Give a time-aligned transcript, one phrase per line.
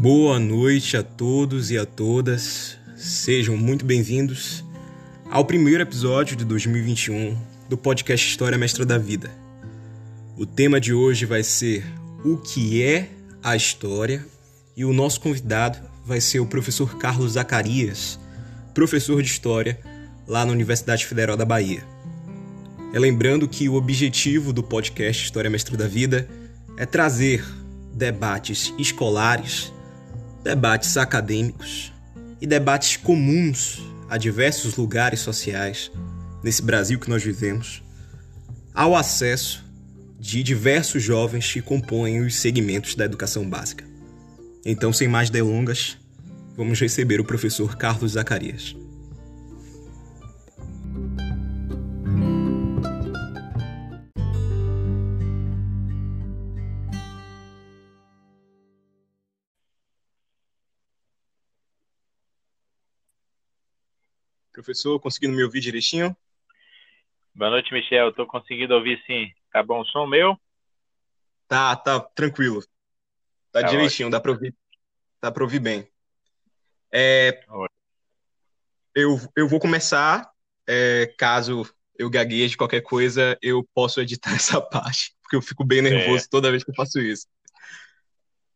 [0.00, 2.78] Boa noite a todos e a todas.
[2.96, 4.64] Sejam muito bem-vindos
[5.30, 7.36] ao primeiro episódio de 2021
[7.68, 9.30] do podcast História Mestra da Vida.
[10.38, 11.84] O tema de hoje vai ser
[12.24, 13.10] o que é
[13.42, 14.24] a história
[14.74, 18.18] e o nosso convidado vai ser o professor Carlos Zacarias,
[18.72, 19.78] professor de história
[20.26, 21.84] lá na Universidade Federal da Bahia.
[22.94, 26.26] É lembrando que o objetivo do podcast História Mestra da Vida
[26.78, 27.44] é trazer
[27.92, 29.70] debates escolares
[30.42, 31.92] debates acadêmicos
[32.40, 35.90] e debates comuns a diversos lugares sociais
[36.42, 37.82] nesse Brasil que nós vivemos,
[38.74, 39.64] ao acesso
[40.18, 43.84] de diversos jovens que compõem os segmentos da educação básica.
[44.64, 45.96] Então, sem mais delongas,
[46.56, 48.76] vamos receber o professor Carlos Zacarias.
[64.60, 66.14] Professor, conseguindo me ouvir direitinho?
[67.34, 68.10] Boa noite, Michel.
[68.10, 69.32] Estou conseguindo ouvir sim.
[69.50, 70.38] Tá bom o som meu?
[71.48, 72.60] Tá, tá tranquilo.
[73.50, 74.10] Tá, tá direitinho, ótimo.
[74.10, 74.54] dá para ouvir.
[75.22, 75.88] Dá para ouvir bem.
[76.92, 77.42] É,
[78.94, 80.30] eu, eu vou começar.
[80.68, 81.66] É, caso
[81.98, 86.28] eu gagueje qualquer coisa, eu posso editar essa parte, porque eu fico bem nervoso é.
[86.30, 87.26] toda vez que eu faço isso.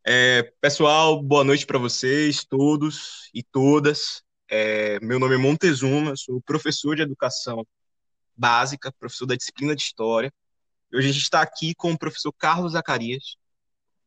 [0.05, 4.24] É, pessoal, boa noite para vocês, todos e todas.
[4.47, 7.65] É, meu nome é Montezuma, sou professor de educação
[8.37, 10.31] básica, professor da disciplina de História.
[10.93, 13.37] Hoje a gente está aqui com o professor Carlos Zacarias,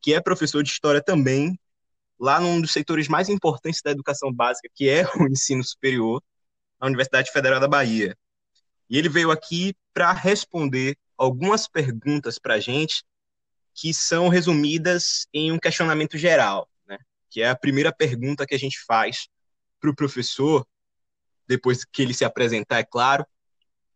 [0.01, 1.59] que é professor de História também,
[2.17, 6.23] lá num dos setores mais importantes da educação básica, que é o ensino superior,
[6.79, 8.17] na Universidade Federal da Bahia.
[8.89, 13.03] E ele veio aqui para responder algumas perguntas para a gente
[13.75, 16.97] que são resumidas em um questionamento geral, né?
[17.29, 19.27] que é a primeira pergunta que a gente faz
[19.79, 20.67] para o professor,
[21.47, 23.25] depois que ele se apresentar, é claro,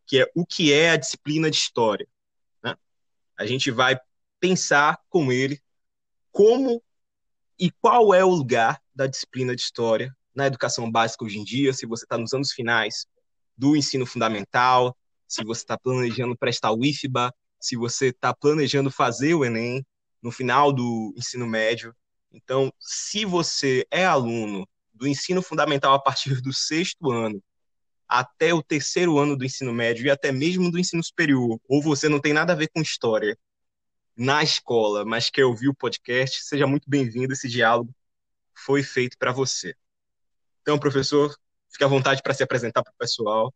[0.05, 2.07] que é o que é a disciplina de história.
[2.63, 2.75] Né?
[3.37, 3.97] A gente vai
[4.39, 5.61] pensar com ele
[6.31, 6.83] como
[7.59, 11.73] e qual é o lugar da disciplina de história na educação básica hoje em dia,
[11.73, 13.05] se você está nos anos finais
[13.55, 19.35] do ensino fundamental, se você está planejando prestar o IFBA, se você está planejando fazer
[19.35, 19.85] o Enem
[20.21, 21.95] no final do ensino médio.
[22.31, 27.41] Então, se você é aluno do ensino fundamental a partir do sexto ano
[28.07, 32.07] até o terceiro ano do ensino médio e até mesmo do ensino superior, ou você
[32.07, 33.37] não tem nada a ver com história
[34.15, 37.33] na escola, mas quer ouvir o podcast, seja muito bem-vindo.
[37.33, 37.91] Esse diálogo
[38.53, 39.75] foi feito para você.
[40.61, 41.35] Então, professor,
[41.71, 43.51] fique à vontade para se apresentar para o pessoal.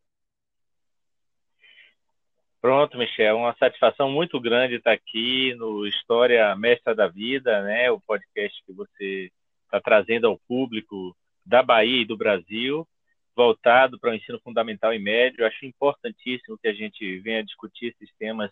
[2.59, 7.91] Pronto, Michel, uma satisfação muito grande estar aqui no História Mestra da Vida, né?
[7.91, 9.31] O podcast que você
[9.65, 11.15] está trazendo ao público
[11.47, 12.87] da Bahia e do Brasil,
[13.35, 15.41] voltado para o ensino fundamental e médio.
[15.41, 18.51] Eu acho importantíssimo que a gente venha discutir esses temas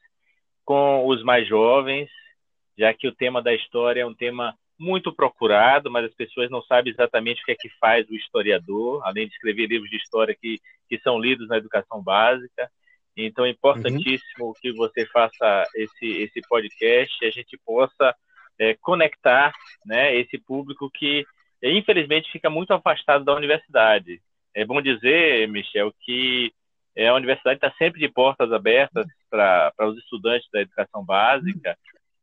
[0.63, 2.09] com os mais jovens,
[2.77, 6.61] já que o tema da história é um tema muito procurado, mas as pessoas não
[6.63, 10.35] sabem exatamente o que é que faz o historiador, além de escrever livros de história
[10.35, 12.69] que, que são lidos na educação básica.
[13.15, 14.53] Então é importantíssimo uhum.
[14.61, 18.13] que você faça esse, esse podcast e a gente possa
[18.59, 19.53] é, conectar
[19.85, 21.25] né, esse público que
[21.71, 24.21] infelizmente fica muito afastado da universidade.
[24.53, 26.53] É bom dizer, Michel, que
[26.97, 31.77] a universidade está sempre de portas abertas para os estudantes da educação básica,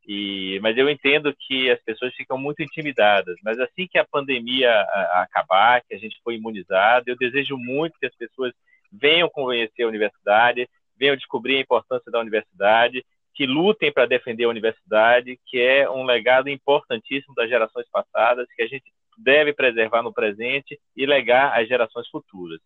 [0.06, 3.36] e, mas eu entendo que as pessoas ficam muito intimidadas.
[3.44, 4.70] Mas assim que a pandemia
[5.12, 8.52] acabar, que a gente for imunizado, eu desejo muito que as pessoas
[8.90, 13.04] venham conhecer a universidade, venham descobrir a importância da universidade,
[13.34, 18.62] que lutem para defender a universidade, que é um legado importantíssimo das gerações passadas, que
[18.62, 18.92] a gente
[19.22, 22.60] deve preservar no presente e legar às gerações futuras.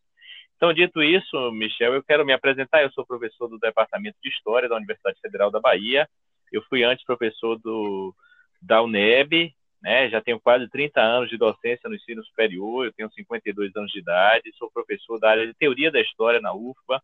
[0.56, 2.82] Então, dito isso, Michel, eu quero me apresentar.
[2.82, 6.08] Eu sou professor do Departamento de História da Universidade Federal da Bahia.
[6.50, 8.14] Eu fui antes professor do,
[8.62, 10.08] da UNEB, né?
[10.08, 13.98] já tenho quase 30 anos de docência no ensino superior, eu tenho 52 anos de
[13.98, 17.02] idade, sou professor da área de Teoria da História na UFBA.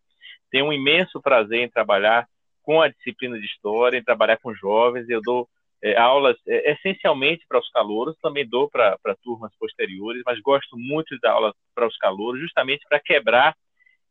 [0.51, 2.27] Tenho um imenso prazer em trabalhar
[2.63, 5.09] com a disciplina de História, em trabalhar com jovens.
[5.09, 5.49] Eu dou
[5.83, 11.15] é, aulas é, essencialmente para os calouros, também dou para turmas posteriores, mas gosto muito
[11.15, 13.57] de dar aula para os calouros, justamente para quebrar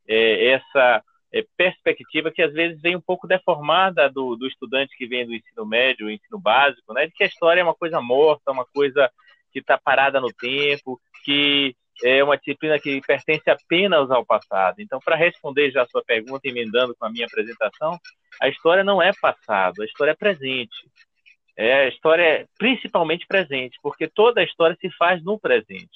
[0.07, 1.03] é, essa
[1.33, 5.33] é, perspectiva que às vezes vem um pouco deformada do, do estudante que vem do
[5.33, 9.09] ensino médio, ensino básico, né, de que a história é uma coisa morta, uma coisa
[9.53, 14.79] que está parada no tempo, que é uma disciplina que pertence apenas ao passado.
[14.79, 17.97] Então, para responder já a sua pergunta, emendando com a minha apresentação,
[18.41, 20.89] a história não é passado, a história é presente.
[21.57, 25.89] É a história principalmente presente, porque toda a história se faz no presente.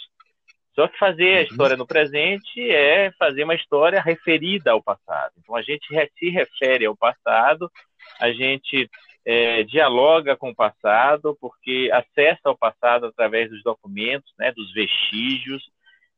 [0.75, 1.43] Só que fazer a uhum.
[1.43, 5.31] história no presente é fazer uma história referida ao passado.
[5.39, 5.87] Então a gente
[6.19, 7.71] se refere ao passado,
[8.19, 8.89] a gente
[9.25, 15.63] é, dialoga com o passado, porque acessa ao passado através dos documentos, né, dos vestígios,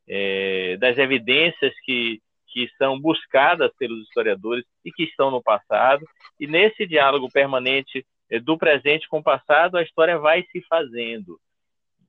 [0.09, 6.03] é, das evidências que, que são buscadas pelos historiadores e que estão no passado.
[6.39, 8.03] E nesse diálogo permanente é,
[8.43, 11.39] do presente com o passado, a história vai se fazendo.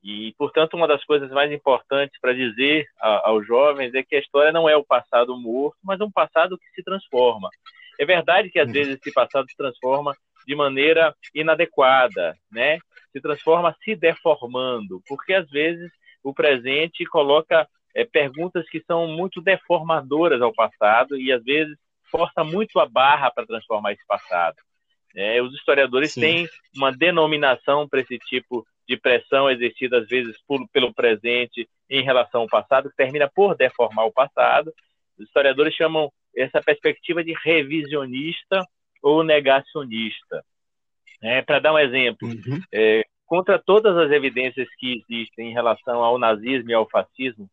[0.03, 4.51] E, portanto, uma das coisas mais importantes para dizer aos jovens é que a história
[4.51, 7.49] não é o passado morto, mas um passado que se transforma.
[7.99, 10.15] É verdade que às vezes esse passado se transforma
[10.47, 12.79] de maneira inadequada, né?
[13.11, 15.91] Se transforma se deformando, porque às vezes
[16.23, 21.77] o presente coloca é, perguntas que são muito deformadoras ao passado e às vezes
[22.09, 24.55] força muito a barra para transformar esse passado.
[25.15, 26.21] É, os historiadores Sim.
[26.21, 32.03] têm uma denominação para esse tipo de pressão exercida às vezes por, pelo presente em
[32.03, 34.73] relação ao passado, que termina por deformar o passado.
[35.17, 38.65] Os historiadores chamam essa perspectiva de revisionista
[39.01, 40.43] ou negacionista.
[41.21, 42.61] É, Para dar um exemplo, uhum.
[42.73, 47.49] é, contra todas as evidências que existem em relação ao nazismo e ao fascismo,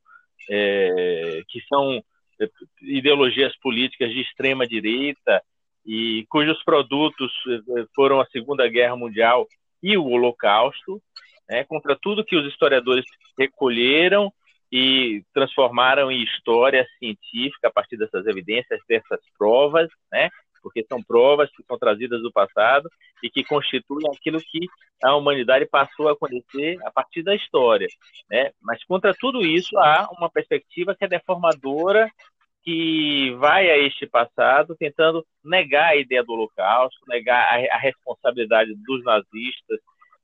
[0.48, 2.02] é, que são
[2.40, 2.48] é,
[2.82, 5.42] ideologias políticas de extrema direita
[5.86, 9.46] e cujos produtos é, foram a Segunda Guerra Mundial
[9.82, 11.00] e o Holocausto,
[11.48, 13.04] né, contra tudo que os historiadores
[13.38, 14.32] recolheram
[14.70, 20.28] e transformaram em história científica a partir dessas evidências, dessas provas, né,
[20.60, 22.90] porque são provas que são trazidas do passado
[23.22, 24.66] e que constituem aquilo que
[25.04, 27.86] a humanidade passou a conhecer a partir da história.
[28.28, 28.50] Né?
[28.60, 32.10] Mas contra tudo isso há uma perspectiva que é deformadora,
[32.66, 38.74] que vai a este passado tentando negar a ideia do Holocausto, negar a, a responsabilidade
[38.84, 39.78] dos nazistas,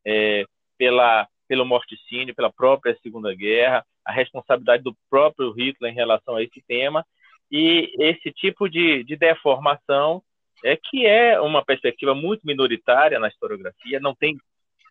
[0.05, 0.45] é,
[0.77, 6.43] pela, pelo morticínio, pela própria Segunda Guerra, a responsabilidade do próprio Hitler em relação a
[6.43, 7.07] esse tema,
[7.49, 10.21] e esse tipo de, de deformação
[10.65, 14.37] é que é uma perspectiva muito minoritária na historiografia, não tem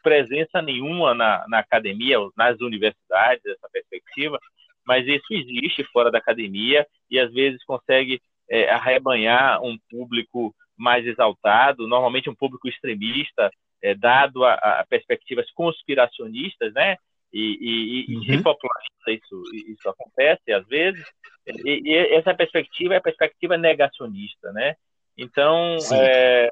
[0.01, 4.39] presença nenhuma na, na academia, nas universidades, essa perspectiva,
[4.85, 11.05] mas isso existe fora da academia e às vezes consegue é, arrebanhar um público mais
[11.05, 13.51] exaltado, normalmente um público extremista,
[13.81, 16.97] é, dado a, a, perspectivas conspiracionistas, né?
[17.33, 18.23] E, e, uhum.
[18.23, 21.05] e isso, isso acontece às vezes.
[21.47, 24.75] E, e, essa perspectiva é a perspectiva negacionista, né?
[25.17, 26.49] Então, é,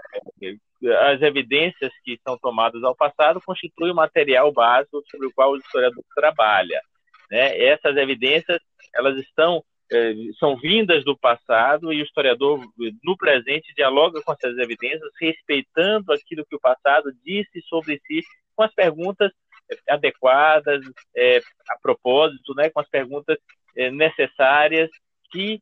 [1.11, 5.57] as evidências que são tomadas ao passado constituem o material básico sobre o qual o
[5.57, 6.81] historiador trabalha.
[7.29, 7.57] Né?
[7.59, 8.59] Essas evidências
[8.93, 12.63] elas estão é, são vindas do passado e o historiador,
[13.03, 18.21] no presente, dialoga com essas evidências, respeitando aquilo que o passado disse sobre si,
[18.55, 19.31] com as perguntas
[19.69, 20.81] é, adequadas,
[21.15, 21.39] é,
[21.69, 23.37] a propósito, né, com as perguntas
[23.75, 24.89] é, necessárias
[25.31, 25.59] que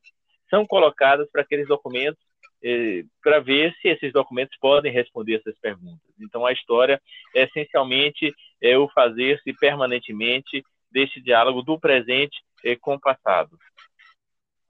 [0.50, 2.22] são colocadas para aqueles documentos,
[2.62, 6.00] é, para ver se esses documentos podem responder essas perguntas.
[6.20, 7.00] Então, a história
[7.34, 12.36] é essencialmente é o fazer-se permanentemente deste diálogo do presente
[12.80, 13.58] com o passado.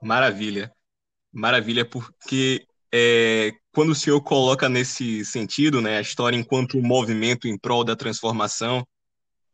[0.03, 0.73] Maravilha.
[1.33, 7.47] Maravilha, porque é, quando o senhor coloca nesse sentido, né, a história enquanto um movimento
[7.47, 8.87] em prol da transformação,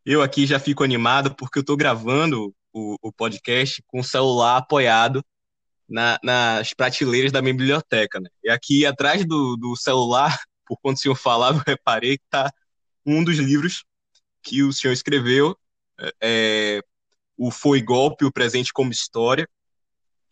[0.05, 4.59] eu aqui já fico animado porque eu estou gravando o, o, podcast com o celular
[4.59, 5.25] apoiado
[5.89, 8.21] na, nas prateleiras da minha biblioteca.
[8.21, 8.29] Né?
[8.43, 10.37] E aqui atrás do, do celular,
[10.67, 12.51] por quando o senhor falava, eu reparei que está
[13.07, 13.85] um dos livros
[14.43, 15.57] que o senhor escreveu,
[16.23, 16.81] é,
[17.37, 19.49] o Foi Golpe, o Presente como História,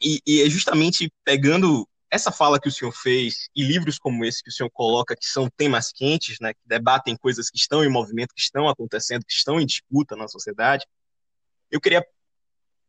[0.00, 4.42] e, e é justamente pegando essa fala que o senhor fez e livros como esse
[4.42, 7.88] que o senhor coloca, que são temas quentes, né, que debatem coisas que estão em
[7.88, 10.84] movimento, que estão acontecendo, que estão em disputa na sociedade,
[11.70, 12.04] eu queria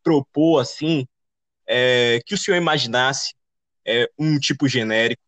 [0.04, 1.08] propor, assim,
[1.66, 3.34] é, que o senhor imaginasse
[3.86, 5.24] é, um tipo genérico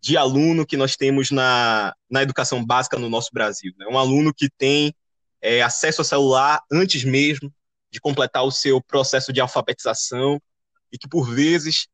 [0.00, 3.72] de aluno que nós temos na, na educação básica no nosso Brasil.
[3.78, 3.86] Né?
[3.86, 4.94] Um aluno que tem
[5.44, 7.52] é, acesso ao celular antes mesmo
[7.90, 10.40] de completar o seu processo de alfabetização,
[10.90, 11.86] e que, por vezes,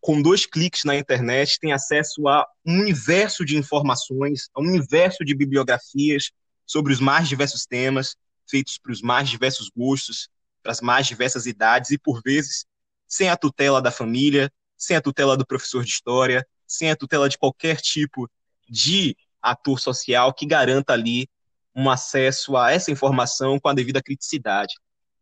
[0.00, 5.24] com dois cliques na internet, tem acesso a um universo de informações, a um universo
[5.24, 6.30] de bibliografias
[6.64, 8.14] sobre os mais diversos temas,
[8.48, 10.28] feitos para os mais diversos gostos,
[10.62, 12.64] para as mais diversas idades e, por vezes,
[13.08, 17.28] sem a tutela da família, sem a tutela do professor de história, sem a tutela
[17.28, 18.30] de qualquer tipo
[18.68, 21.28] de ator social que garanta ali
[21.76, 24.74] um acesso a essa informação com a devida criticidade.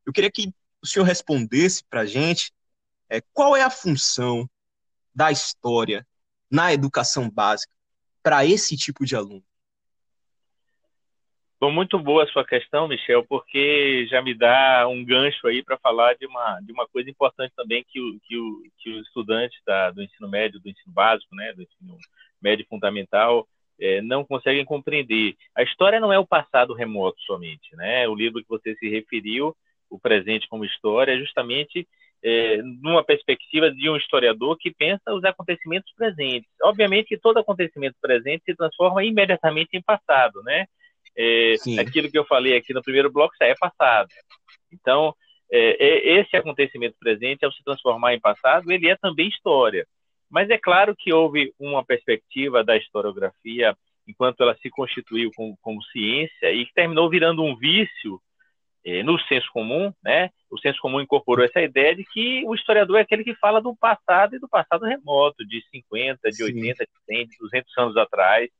[0.07, 2.53] Eu queria que o senhor respondesse para a gente
[3.11, 4.49] é, qual é a função
[5.15, 6.07] da história
[6.51, 7.75] na educação básica
[8.23, 9.43] para esse tipo de aluno?
[11.59, 15.79] Foi muito boa a sua questão, Michel, porque já me dá um gancho aí para
[15.79, 19.59] falar de uma, de uma coisa importante também que, o, que, o, que os estudantes
[19.67, 21.97] da, do ensino médio, do ensino básico, né, do ensino
[22.41, 23.49] médio fundamental,
[23.81, 25.35] é, não conseguem compreender.
[25.55, 27.75] A história não é o passado remoto somente.
[27.77, 28.07] Né?
[28.09, 29.57] O livro que você se referiu,
[29.91, 31.87] O Presente como História, é justamente
[32.23, 36.49] é, numa perspectiva de um historiador que pensa os acontecimentos presentes.
[36.63, 40.67] Obviamente que todo acontecimento presente se transforma imediatamente em passado, né?
[41.17, 44.09] É, aquilo que eu falei aqui no primeiro bloco já é passado.
[44.73, 45.15] Então,
[45.53, 49.87] é, é, esse acontecimento presente, ao se transformar em passado, ele é também história.
[50.31, 53.77] Mas é claro que houve uma perspectiva da historiografia,
[54.07, 58.21] enquanto ela se constituiu como, como ciência, e que terminou virando um vício
[58.85, 60.31] é, no senso comum, né?
[60.51, 63.75] O senso comum incorporou essa ideia de que o historiador é aquele que fala do
[63.75, 66.45] passado e do passado remoto, de 50, de Sim.
[66.45, 68.51] 80, de 100, de 200 anos atrás.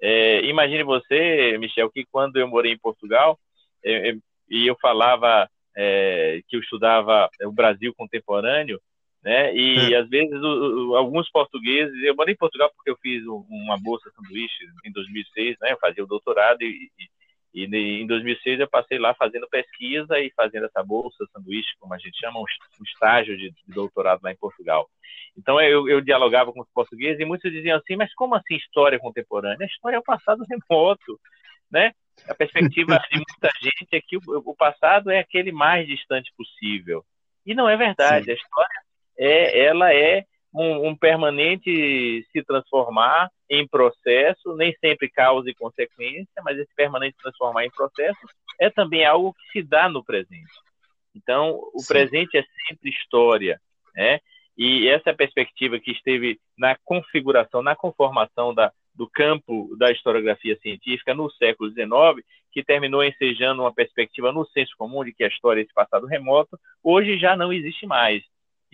[0.00, 3.38] É, imagine você, Michel, que quando eu morei em Portugal
[3.82, 4.16] é, é
[4.50, 5.48] e eu falava
[6.46, 8.80] que eu estudava o Brasil contemporâneo,
[9.24, 9.56] né?
[9.56, 9.96] E é.
[9.96, 14.10] às vezes o, o, alguns portugueses, eu morei em Portugal porque eu fiz uma bolsa
[14.14, 15.72] sanduíche em 2006, né?
[15.72, 16.90] Eu fazia o doutorado e,
[17.54, 21.94] e, e, em 2006 eu passei lá fazendo pesquisa e fazendo essa bolsa sanduíche, como
[21.94, 22.44] a gente chama, um,
[22.84, 24.90] estágio de, de doutorado lá em Portugal.
[25.34, 28.98] Então eu, eu, dialogava com os portugueses e muitos diziam assim, mas como assim história
[28.98, 29.64] contemporânea?
[29.64, 31.18] A história é o passado remoto,
[31.72, 31.92] né?
[32.28, 37.02] A perspectiva de muita gente é que o, o passado é aquele mais distante possível.
[37.46, 38.26] E não é verdade.
[38.26, 38.30] Sim.
[38.30, 38.84] A história
[39.18, 46.42] é, ela é um, um, permanente se transformar em processo, nem sempre causa e consequência,
[46.44, 48.18] mas esse permanente transformar em processo
[48.60, 50.52] é também algo que se dá no presente.
[51.14, 51.88] Então, o Sim.
[51.88, 53.60] presente é sempre história,
[53.94, 54.20] né?
[54.56, 61.12] E essa perspectiva que esteve na configuração, na conformação da, do campo da historiografia científica
[61.12, 65.60] no século XIX, que terminou ensejando uma perspectiva no senso comum de que a história
[65.60, 68.22] é esse passado remoto, hoje já não existe mais.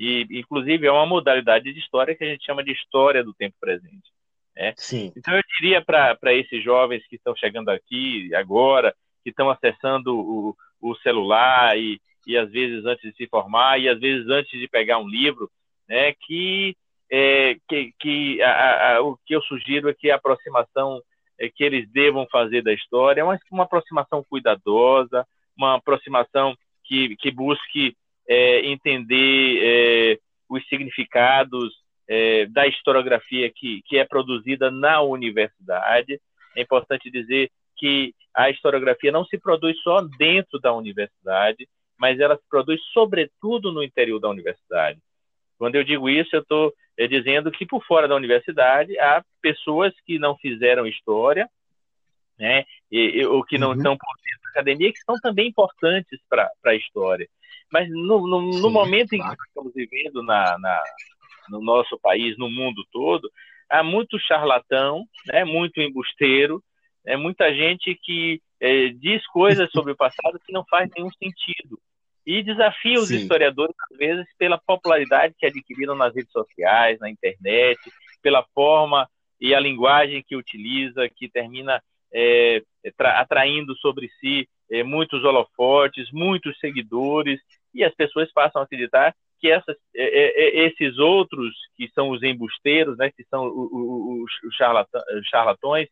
[0.03, 3.55] E, inclusive, é uma modalidade de história que a gente chama de história do tempo
[3.61, 4.11] presente.
[4.57, 4.73] Né?
[4.75, 5.13] Sim.
[5.15, 10.57] Então, eu diria para esses jovens que estão chegando aqui agora, que estão acessando o,
[10.81, 14.67] o celular e, e, às vezes, antes de se formar, e às vezes antes de
[14.67, 15.51] pegar um livro,
[15.87, 16.75] né, que,
[17.13, 21.03] é, que, que a, a, o que eu sugiro é que a aproximação
[21.39, 27.17] é, que eles devam fazer da história é uma, uma aproximação cuidadosa, uma aproximação que,
[27.17, 27.95] que busque
[28.29, 31.73] é, entender é, os significados
[32.09, 36.21] é, da historiografia que, que é produzida na universidade.
[36.57, 42.37] É importante dizer que a historiografia não se produz só dentro da universidade, mas ela
[42.37, 44.99] se produz sobretudo no interior da universidade.
[45.59, 49.93] Quando eu digo isso, eu estou é, dizendo que por fora da universidade há pessoas
[50.07, 51.49] que não fizeram história,
[52.41, 53.77] né, e, ou que não uhum.
[53.77, 57.29] estão por dentro da academia, que são também importantes para a história.
[57.71, 59.33] Mas no, no, Sim, no momento claro.
[59.33, 60.83] em que estamos vivendo na, na,
[61.51, 63.31] no nosso país, no mundo todo,
[63.69, 66.63] há muito charlatão, né, muito embusteiro,
[67.07, 71.79] é muita gente que é, diz coisas sobre o passado que não faz nenhum sentido.
[72.27, 73.17] E desafia os Sim.
[73.17, 77.79] historiadores, às vezes, pela popularidade que adquiriram nas redes sociais, na internet,
[78.23, 79.09] pela forma
[79.41, 81.83] e a linguagem que utiliza, que termina
[82.13, 82.63] é,
[82.99, 87.41] atraindo sobre si é, muitos holofotes, muitos seguidores,
[87.75, 92.11] e as pessoas passam a acreditar que essas, é, é, é, esses outros, que são
[92.11, 94.31] os embusteiros, né, que são os,
[95.25, 95.89] charlatões,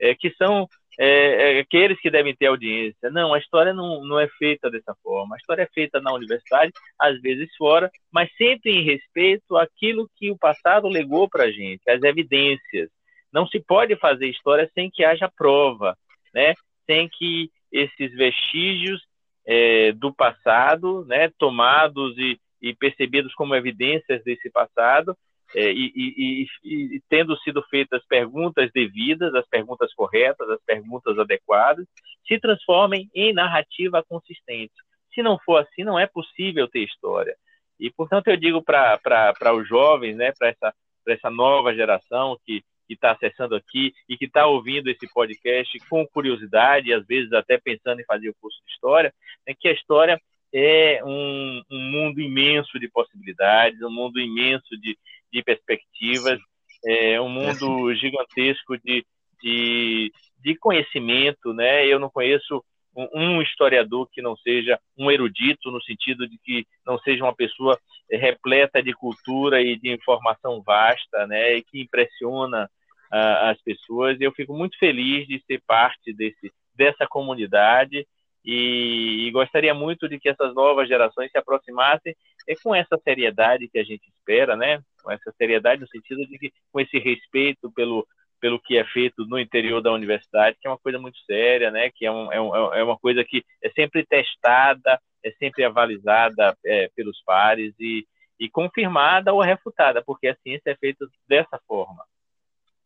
[0.00, 3.10] é, que são é, aqueles que devem ter audiência.
[3.10, 5.34] Não, a história não, não é feita dessa forma.
[5.34, 10.30] A história é feita na universidade, às vezes fora, mas sempre em respeito àquilo que
[10.30, 12.88] o passado legou para a gente, as evidências.
[13.32, 15.96] Não se pode fazer história sem que haja prova,
[16.34, 16.54] né?
[16.86, 19.00] sem que esses vestígios
[19.46, 25.16] é, do passado, né, tomados e, e, percebidos como evidências desse passado,
[25.54, 31.86] é, e, e, e, tendo sido feitas perguntas devidas, as perguntas corretas, as perguntas adequadas,
[32.26, 34.72] se transformem em narrativa consistente.
[35.12, 37.36] Se não for assim, não é possível ter história.
[37.78, 40.74] E, portanto, eu digo para os jovens, né, para essa,
[41.08, 46.06] essa nova geração que que está acessando aqui e que está ouvindo esse podcast com
[46.06, 49.12] curiosidade, às vezes até pensando em fazer o curso de História,
[49.46, 50.20] é que a História
[50.52, 54.98] é um, um mundo imenso de possibilidades, um mundo imenso de,
[55.32, 56.38] de perspectivas,
[56.84, 59.06] é um mundo gigantesco de,
[59.42, 61.86] de, de conhecimento, né?
[61.86, 62.62] Eu não conheço
[62.94, 67.78] um historiador que não seja um erudito, no sentido de que não seja uma pessoa
[68.10, 72.68] repleta de cultura e de informação vasta, né, e que impressiona
[73.12, 74.18] uh, as pessoas.
[74.20, 78.06] E eu fico muito feliz de ser parte desse, dessa comunidade
[78.44, 82.14] e, e, gostaria muito de que essas novas gerações se aproximassem
[82.48, 84.80] é, com essa seriedade que a gente espera, né?
[85.02, 88.06] Com essa seriedade no sentido de que com esse respeito pelo
[88.40, 91.90] pelo que é feito no interior da universidade, que é uma coisa muito séria, né?
[91.94, 96.56] Que é, um, é, um, é uma coisa que é sempre testada, é sempre avalizada
[96.66, 98.04] é, pelos pares e,
[98.40, 102.02] e confirmada ou refutada, porque a ciência é feita dessa forma.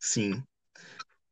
[0.06, 0.40] Sim.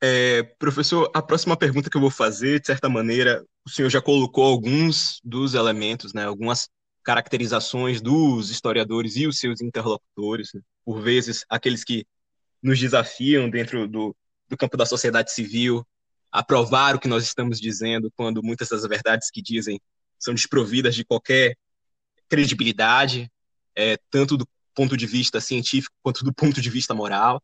[0.02, 4.02] É, professor, a próxima pergunta que eu vou fazer, de certa maneira, o senhor já
[4.02, 6.68] colocou alguns dos elementos, né, algumas
[7.04, 12.04] caracterizações dos historiadores e os seus interlocutores, né, por vezes aqueles que
[12.60, 14.16] nos desafiam dentro do,
[14.48, 15.86] do campo da sociedade civil
[16.32, 19.80] a provar o que nós estamos dizendo, quando muitas das verdades que dizem
[20.18, 21.56] são desprovidas de qualquer
[22.28, 23.30] credibilidade,
[23.76, 27.40] é, tanto do ponto de vista científico quanto do ponto de vista moral.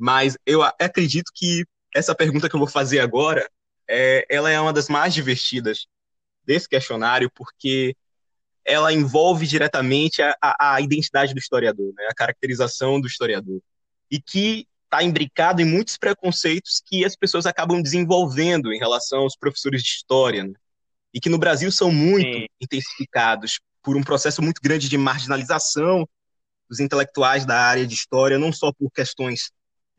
[0.00, 1.62] Mas eu acredito que
[1.94, 3.46] essa pergunta que eu vou fazer agora,
[3.86, 5.86] é, ela é uma das mais divertidas
[6.42, 7.94] desse questionário, porque
[8.64, 13.60] ela envolve diretamente a, a, a identidade do historiador, né, a caracterização do historiador
[14.10, 19.36] e que está imbricado em muitos preconceitos que as pessoas acabam desenvolvendo em relação aos
[19.36, 20.54] professores de história, né?
[21.12, 22.46] e que no Brasil são muito Sim.
[22.60, 26.08] intensificados por um processo muito grande de marginalização
[26.68, 29.50] dos intelectuais da área de história, não só por questões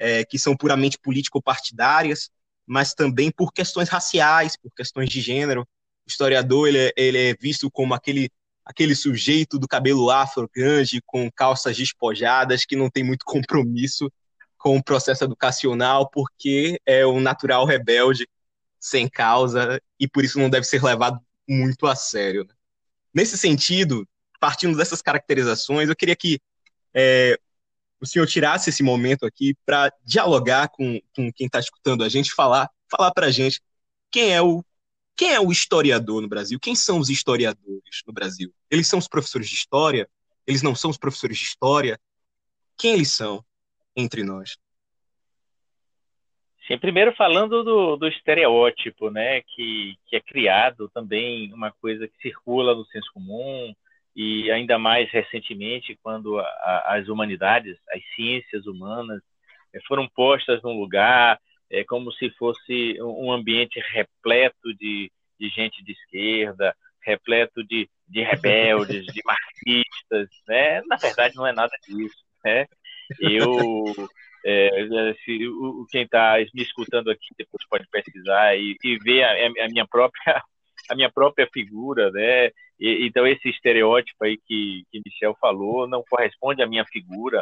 [0.02, 2.32] é, que são puramente político-partidárias,
[2.66, 5.62] mas também por questões raciais, por questões de gênero.
[5.62, 8.30] O historiador ele é, ele é visto como aquele
[8.66, 14.12] aquele sujeito do cabelo afro grande, com calças despojadas, que não tem muito compromisso
[14.58, 18.28] com o processo educacional, porque é um natural rebelde,
[18.80, 22.46] sem causa, e por isso não deve ser levado muito a sério.
[22.48, 22.54] Né?
[23.14, 24.08] Nesse sentido,
[24.40, 26.40] partindo dessas caracterizações, eu queria que
[26.94, 27.38] é,
[28.02, 32.34] o senhor tirasse esse momento aqui para dialogar com, com quem está escutando a gente,
[32.34, 33.62] falar, falar para a gente
[34.10, 34.64] quem é o
[35.16, 36.60] quem é o historiador no Brasil?
[36.60, 38.52] Quem são os historiadores no Brasil?
[38.72, 40.10] Eles são os professores de história?
[40.48, 42.00] Eles não são os professores de história?
[42.76, 43.46] Quem eles são
[43.96, 44.58] entre nós?
[46.68, 52.18] Sim, primeiro falando do, do estereótipo, né, que, que é criado também uma coisa que
[52.20, 53.76] circula no senso comum
[54.16, 59.22] e ainda mais recentemente quando a, as humanidades, as ciências humanas
[59.74, 61.40] eh, foram postas num lugar
[61.72, 68.22] é como se fosse um ambiente repleto de, de gente de esquerda, repleto de, de
[68.22, 70.82] rebeldes, de marxistas, né?
[70.82, 72.66] Na verdade, não é nada disso, né?
[73.20, 73.50] Eu,
[74.46, 79.66] é, se, o, quem está me escutando aqui depois pode pesquisar e, e ver a,
[79.66, 80.44] a, minha própria
[80.90, 82.48] a minha própria figura, né?
[82.80, 87.42] E, então esse estereótipo aí que, que Michel falou não corresponde à minha figura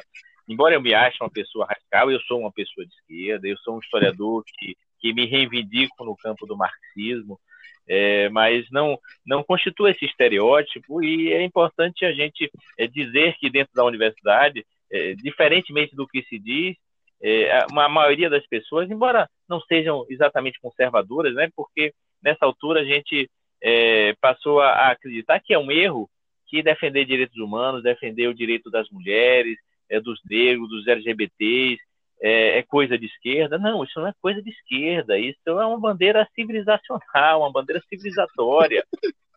[0.49, 3.75] embora eu me ache uma pessoa radical, eu sou uma pessoa de esquerda, eu sou
[3.75, 7.39] um historiador que, que me reivindico no campo do marxismo,
[7.87, 13.49] é, mas não, não constitui esse estereótipo e é importante a gente é, dizer que
[13.49, 16.75] dentro da universidade, é, diferentemente do que se diz,
[17.21, 22.85] é, a maioria das pessoas, embora não sejam exatamente conservadoras, né, porque nessa altura a
[22.85, 23.29] gente
[23.61, 26.09] é, passou a acreditar que é um erro
[26.47, 29.57] que defender direitos humanos, defender o direito das mulheres,
[29.89, 31.81] é, dos negros, dos LGBTs,
[32.21, 33.57] é, é, coisa de esquerda.
[33.57, 38.83] Não, isso não é coisa de esquerda, isso é uma bandeira civilizacional, uma bandeira civilizatória.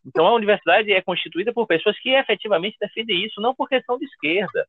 [0.04, 4.04] Então a universidade é constituída por pessoas que efetivamente defendem isso, não porque são de
[4.04, 4.66] esquerda,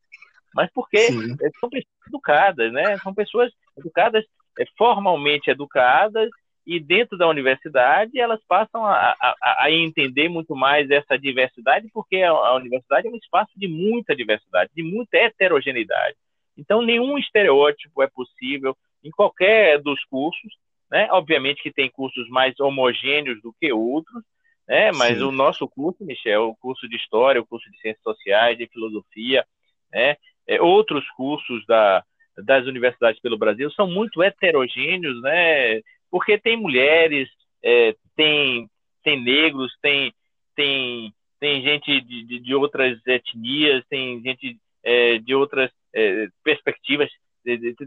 [0.53, 1.35] mas porque Sim.
[1.59, 2.97] são pessoas educadas, né?
[2.99, 4.23] São pessoas educadas,
[4.59, 6.29] é, formalmente educadas
[6.65, 12.21] e dentro da universidade elas passam a, a, a, entender muito mais essa diversidade, porque
[12.21, 16.15] a, universidade é um espaço de muita diversidade, de muita heterogeneidade.
[16.57, 20.53] Então, nenhum estereótipo é possível em qualquer dos cursos,
[20.89, 21.07] né?
[21.11, 24.23] Obviamente que tem cursos mais homogêneos do que outros,
[24.67, 24.91] né?
[24.93, 25.23] Mas Sim.
[25.23, 29.45] o nosso curso, Michel, o curso de História, o curso de Ciências Sociais, de Filosofia,
[29.91, 30.15] né?
[30.47, 32.03] É, outros cursos da,
[32.37, 35.81] das universidades pelo Brasil são muito heterogêneos, né?
[36.13, 37.27] Porque tem mulheres,
[37.63, 38.69] é, tem,
[39.03, 40.13] tem negros, tem,
[40.55, 47.09] tem, tem gente de, de, de outras etnias, tem gente é, de outras é, perspectivas,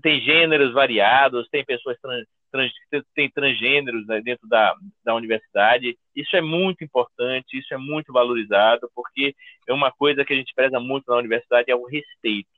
[0.02, 2.72] tem gêneros variados, tem pessoas trans, trans,
[3.14, 5.96] tem transgêneros né, dentro da, da universidade.
[6.12, 9.36] Isso é muito importante, isso é muito valorizado, porque
[9.68, 12.48] é uma coisa que a gente preza muito na universidade é o respeito.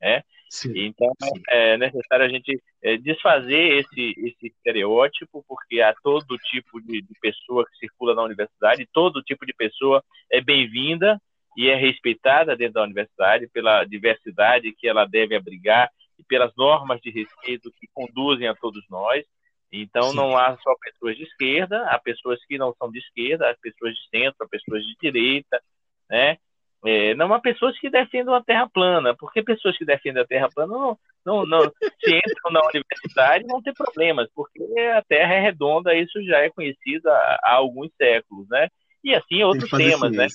[0.00, 0.22] Né?
[0.50, 1.42] Sim, então sim.
[1.48, 7.14] é necessário a gente é, desfazer esse, esse estereótipo, porque há todo tipo de, de
[7.20, 11.20] pessoa que circula na universidade, todo tipo de pessoa é bem-vinda
[11.56, 17.00] e é respeitada dentro da universidade pela diversidade que ela deve abrigar e pelas normas
[17.00, 19.24] de respeito que conduzem a todos nós.
[19.70, 20.16] Então, Sim.
[20.16, 23.94] não há só pessoas de esquerda, há pessoas que não são de esquerda, há pessoas
[23.94, 25.60] de centro, há pessoas de direita,
[26.08, 26.38] né?
[26.84, 30.48] É, não há pessoas que defendam a Terra plana, porque pessoas que defendem a Terra
[30.54, 31.60] plana não, não, não
[32.00, 34.62] se entram na universidade vão ter problemas, porque
[34.94, 38.68] a Terra é redonda, isso já é conhecido há, há alguns séculos, né?
[39.02, 40.28] E assim outros temas, né?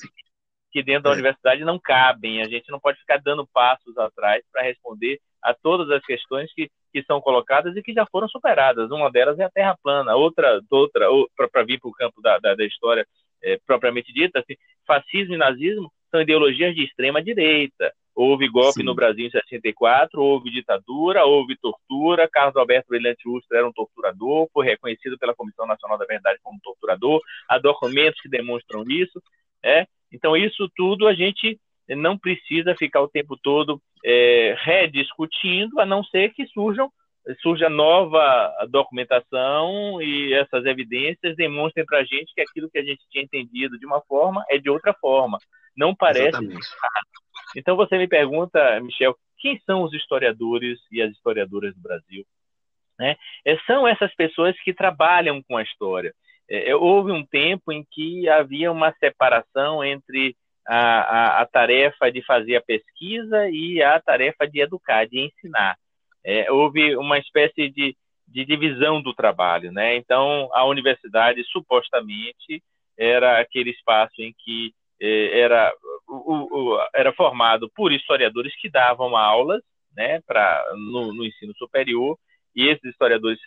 [0.72, 1.14] Que dentro da é.
[1.14, 5.90] universidade não cabem, a gente não pode ficar dando passos atrás para responder a todas
[5.92, 8.92] as questões que, que são colocadas e que já foram superadas.
[8.92, 11.08] Uma delas é a Terra plana, outra, outra
[11.50, 13.06] para vir para o campo da, da, da história
[13.44, 17.92] é, propriamente dita, assim, fascismo e nazismo são ideologias de extrema direita.
[18.16, 18.84] Houve golpe Sim.
[18.84, 22.30] no Brasil em 64, houve ditadura, houve tortura.
[22.32, 26.60] Carlos Alberto Brilhante Ustra era um torturador, foi reconhecido pela Comissão Nacional da Verdade como
[26.62, 27.20] torturador.
[27.50, 29.20] Há documentos que demonstram isso.
[29.64, 29.88] É?
[30.12, 36.04] Então, isso tudo a gente não precisa ficar o tempo todo é, rediscutindo, a não
[36.04, 36.92] ser que surjam
[37.42, 43.02] surja nova documentação e essas evidências demonstrem para a gente que aquilo que a gente
[43.10, 45.38] tinha entendido de uma forma é de outra forma.
[45.76, 46.38] Não parece.
[47.56, 52.26] Então você me pergunta, Michel, quem são os historiadores e as historiadoras do Brasil?
[53.00, 53.16] Né?
[53.46, 56.14] É, são essas pessoas que trabalham com a história.
[56.50, 60.36] É, é, houve um tempo em que havia uma separação entre
[60.68, 65.76] a, a, a, tarefa de fazer a pesquisa e a tarefa de educar, de ensinar.
[66.26, 67.96] É, houve uma espécie de,
[68.28, 69.72] de divisão do trabalho.
[69.72, 69.96] Né?
[69.96, 72.64] Então, a universidade, supostamente,
[72.98, 75.74] era aquele espaço em que é, era,
[76.08, 79.62] o, o, era formado por historiadores que davam aulas
[79.96, 80.22] né,
[80.92, 82.18] no, no ensino superior,
[82.56, 83.40] e esses historiadores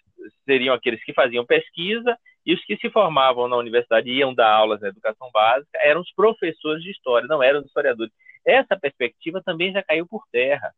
[0.44, 4.80] seriam aqueles que faziam pesquisa, e os que se formavam na universidade iam dar aulas
[4.80, 8.12] na educação básica eram os professores de história, não eram os historiadores.
[8.46, 10.72] Essa perspectiva também já caiu por terra.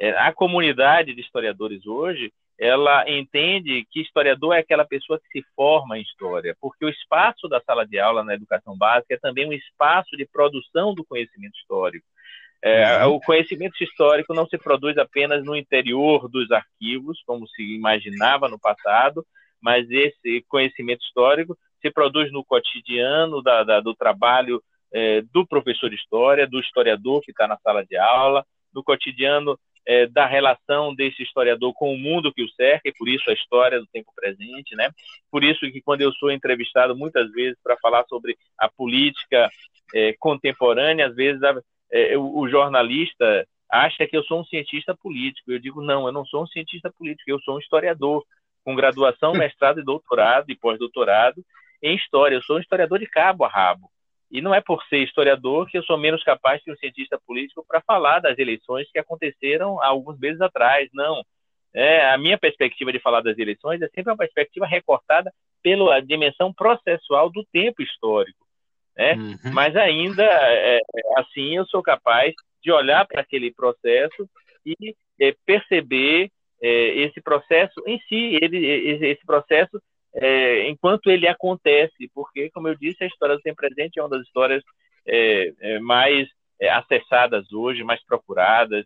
[0.00, 5.46] É, a comunidade de historiadores hoje ela entende que historiador é aquela pessoa que se
[5.54, 9.46] forma em história, porque o espaço da sala de aula na educação básica é também
[9.46, 12.06] um espaço de produção do conhecimento histórico.
[12.62, 13.14] É, uhum.
[13.14, 18.58] o conhecimento histórico não se produz apenas no interior dos arquivos, como se imaginava no
[18.58, 19.24] passado,
[19.60, 25.88] mas esse conhecimento histórico se produz no cotidiano da, da, do trabalho é, do professor
[25.88, 30.94] de história, do historiador que está na sala de aula, no cotidiano é, da relação
[30.94, 34.12] desse historiador com o mundo que o cerca, e por isso a história do tempo
[34.14, 34.90] presente, né?
[35.30, 39.50] Por isso que quando eu sou entrevistado muitas vezes para falar sobre a política
[39.94, 44.94] é, contemporânea, às vezes a, é, o, o jornalista acha que eu sou um cientista
[44.94, 45.52] político.
[45.52, 48.24] Eu digo, não, eu não sou um cientista político, eu sou um historiador,
[48.64, 51.44] com graduação, mestrado e doutorado e pós-doutorado
[51.82, 52.36] em história.
[52.36, 53.90] Eu sou um historiador de cabo a rabo.
[54.30, 57.64] E não é por ser historiador que eu sou menos capaz que um cientista político
[57.66, 60.88] para falar das eleições que aconteceram há alguns meses atrás.
[60.92, 61.22] Não.
[61.74, 66.52] É, a minha perspectiva de falar das eleições é sempre uma perspectiva recortada pela dimensão
[66.52, 68.46] processual do tempo histórico.
[68.96, 69.14] Né?
[69.14, 69.52] Uhum.
[69.52, 70.80] Mas ainda é,
[71.16, 74.28] assim eu sou capaz de olhar para aquele processo
[74.64, 76.30] e é, perceber
[76.62, 76.68] é,
[77.00, 78.66] esse processo em si, ele,
[79.06, 79.80] esse processo
[80.14, 84.08] é, enquanto ele acontece, porque, como eu disse, a história do tempo presente é uma
[84.08, 84.62] das histórias
[85.06, 86.28] é, é, mais
[86.60, 88.84] é, acessadas hoje, mais procuradas,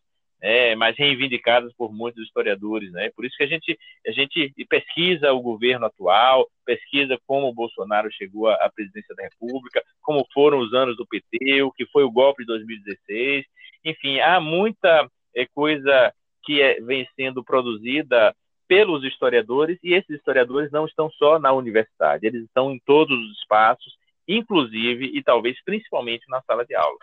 [0.77, 2.93] mais reivindicadas por muitos historiadores.
[2.93, 3.11] Né?
[3.17, 8.13] Por isso que a gente, a gente pesquisa o governo atual, pesquisa como o Bolsonaro
[8.13, 12.11] chegou à presidência da República, como foram os anos do PT, o que foi o
[12.11, 13.47] golpe de 2016.
[13.87, 18.37] Enfim, há muita é, coisa que é, vem sendo produzida
[18.75, 23.39] pelos historiadores, e esses historiadores não estão só na universidade, eles estão em todos os
[23.39, 26.99] espaços, inclusive e talvez principalmente na sala de aula.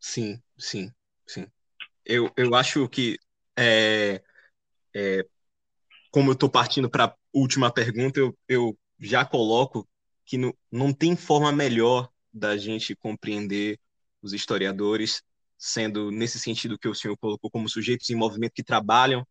[0.00, 0.90] Sim, sim,
[1.24, 1.46] sim.
[2.04, 3.16] Eu, eu acho que,
[3.56, 4.20] é,
[4.92, 5.24] é,
[6.10, 9.88] como eu estou partindo para a última pergunta, eu, eu já coloco
[10.26, 13.78] que no, não tem forma melhor da gente compreender
[14.20, 15.22] os historiadores,
[15.56, 19.24] sendo nesse sentido que o senhor colocou como sujeitos em movimento que trabalham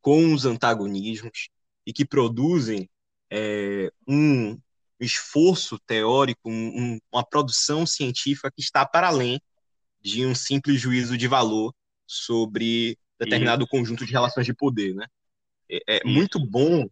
[0.00, 1.48] com os antagonismos
[1.86, 2.88] e que produzem
[3.30, 4.58] é, um
[4.98, 9.40] esforço teórico, um, uma produção científica que está para além
[10.00, 11.74] de um simples juízo de valor
[12.06, 13.70] sobre determinado Isso.
[13.70, 15.06] conjunto de relações de poder, né?
[15.68, 16.88] É, é muito bom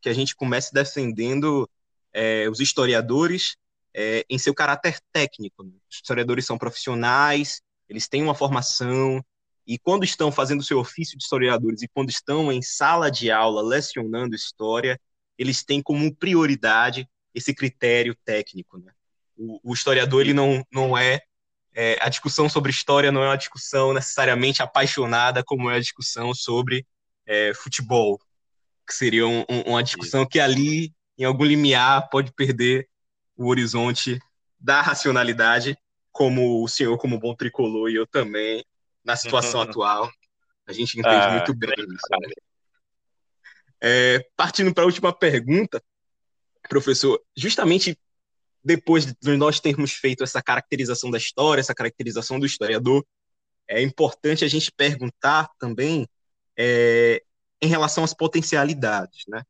[0.00, 1.68] que a gente comece defendendo
[2.12, 3.56] é, os historiadores
[3.94, 5.62] é, em seu caráter técnico.
[5.62, 5.72] Né?
[5.90, 9.22] Os historiadores são profissionais, eles têm uma formação,
[9.66, 13.62] e quando estão fazendo seu ofício de historiadores e quando estão em sala de aula
[13.62, 15.00] lecionando história,
[15.38, 18.78] eles têm como prioridade esse critério técnico.
[18.78, 18.92] Né?
[19.36, 21.20] O, o, historiador ele não, não é,
[21.74, 26.34] é, a discussão sobre história não é uma discussão necessariamente apaixonada como é a discussão
[26.34, 26.86] sobre
[27.26, 28.20] é, futebol,
[28.86, 32.88] que seria um, um, uma discussão que ali, em algum limiar, pode perder
[33.36, 34.18] o horizonte
[34.58, 35.76] da racionalidade,
[36.10, 38.64] como o senhor, como bom tricolor, e eu também,
[39.04, 39.68] na situação uhum.
[39.68, 40.10] atual,
[40.66, 42.06] a gente entende ah, muito bem isso.
[42.10, 42.28] Né?
[43.80, 45.82] É, partindo para a última pergunta,
[46.68, 47.98] professor, justamente
[48.64, 53.04] depois de nós termos feito essa caracterização da história, essa caracterização do historiador,
[53.68, 56.06] é importante a gente perguntar também
[56.56, 57.22] é,
[57.60, 59.42] em relação às potencialidades, né?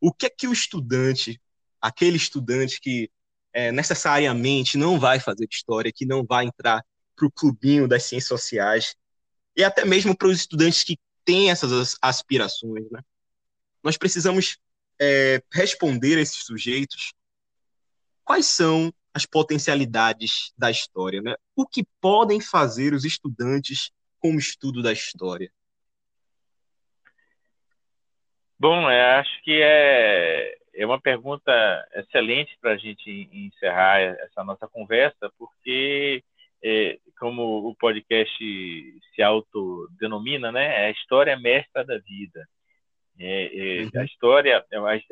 [0.00, 1.40] O que é que o estudante,
[1.80, 3.10] aquele estudante que
[3.52, 6.84] é, necessariamente não vai fazer história, que não vai entrar
[7.16, 8.94] para o clubinho das ciências sociais,
[9.56, 13.00] e até mesmo para os estudantes que têm essas aspirações, né?
[13.82, 14.58] Nós precisamos
[15.00, 17.12] é, responder a esses sujeitos
[18.24, 21.34] quais são as potencialidades da história, né?
[21.54, 25.50] O que podem fazer os estudantes com o estudo da história?
[28.58, 31.52] Bom, acho que é, é uma pergunta
[31.94, 36.22] excelente para a gente encerrar essa nossa conversa, porque,
[36.62, 38.36] é, como o podcast
[39.14, 42.46] se autodenomina, né, é a história mestra da vida.
[43.18, 43.90] É, é, uhum.
[43.96, 44.64] A história,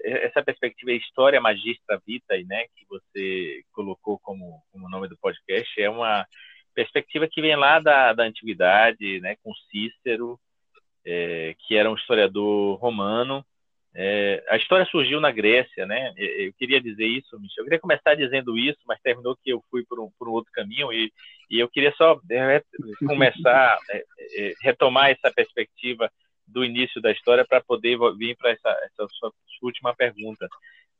[0.05, 5.81] essa perspectiva é história magistra vitae, né, que você colocou como, como nome do podcast,
[5.81, 6.27] é uma
[6.75, 10.39] perspectiva que vem lá da, da antiguidade, né, com Cícero,
[11.07, 13.45] é, que era um historiador romano.
[13.97, 16.13] É, a história surgiu na Grécia, né?
[16.17, 17.63] Eu queria dizer isso, Michel.
[17.63, 20.51] Eu queria começar dizendo isso, mas terminou que eu fui por um, por um outro
[20.53, 21.13] caminho e,
[21.49, 22.63] e eu queria só é,
[23.07, 26.11] começar, é, retomar essa perspectiva
[26.47, 30.49] do início da história para poder vir para essa, essa, sua última pergunta.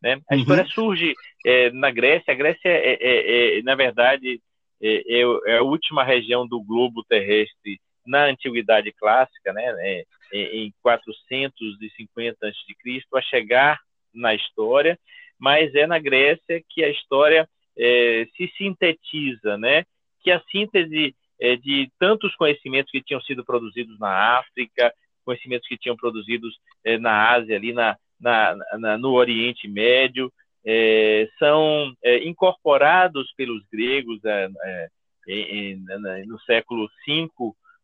[0.01, 0.21] Né?
[0.31, 0.41] A uhum.
[0.41, 2.33] história surge é, na Grécia.
[2.33, 4.41] A Grécia é, é, é na verdade,
[4.81, 5.23] é,
[5.57, 10.05] a última região do globo terrestre na antiguidade clássica, né,
[10.35, 13.81] em 450 a.C., a chegar
[14.13, 14.99] na história,
[15.39, 19.85] mas é na Grécia que a história é, se sintetiza, né,
[20.23, 24.93] que a síntese é, de tantos conhecimentos que tinham sido produzidos na África,
[25.25, 30.33] conhecimentos que tinham produzidos é, na Ásia, ali na, na, na no Oriente Médio,
[30.67, 34.19] é, são incorporados pelos gregos
[35.29, 35.85] em,
[36.27, 37.29] no século V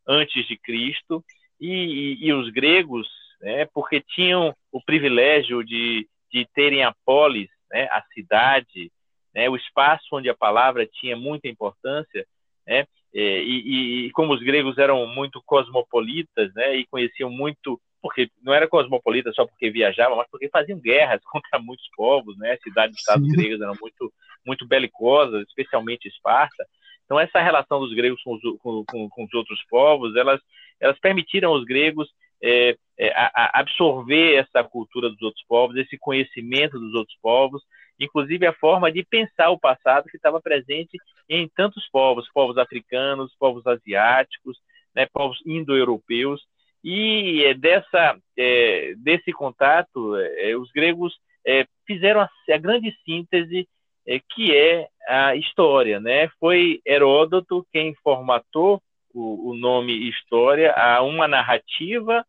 [0.08, 1.22] antes de Cristo
[1.60, 3.08] e, e, e os gregos,
[3.40, 8.90] né, porque tinham o privilégio de, de terem a polis, né, a cidade,
[9.34, 12.26] né, o espaço onde a palavra tinha muita importância,
[12.66, 18.54] né, e, e, como os gregos eram muito cosmopolitas, né, e conheciam muito, porque não
[18.54, 23.60] era cosmopolita só porque viajavam, mas porque faziam guerras contra muitos povos, né, cidades-estados gregas
[23.60, 24.12] eram muito,
[24.46, 26.64] muito belicosas, especialmente Esparta,
[27.10, 30.40] então, essa relação dos gregos com os, com, com, com os outros povos, elas,
[30.80, 32.08] elas permitiram aos gregos
[32.42, 37.62] é, é, a, absorver essa cultura dos outros povos, esse conhecimento dos outros povos,
[37.98, 40.96] inclusive a forma de pensar o passado que estava presente
[41.28, 44.58] em tantos povos, povos africanos, povos asiáticos,
[44.94, 46.42] né, povos indo-europeus,
[46.82, 51.14] e é, dessa, é, desse contato, é, os gregos
[51.46, 53.68] é, fizeram a, a grande síntese
[54.06, 56.28] é, que é a história, né?
[56.40, 58.82] Foi Heródoto quem formatou
[59.14, 62.24] o, o nome história a uma narrativa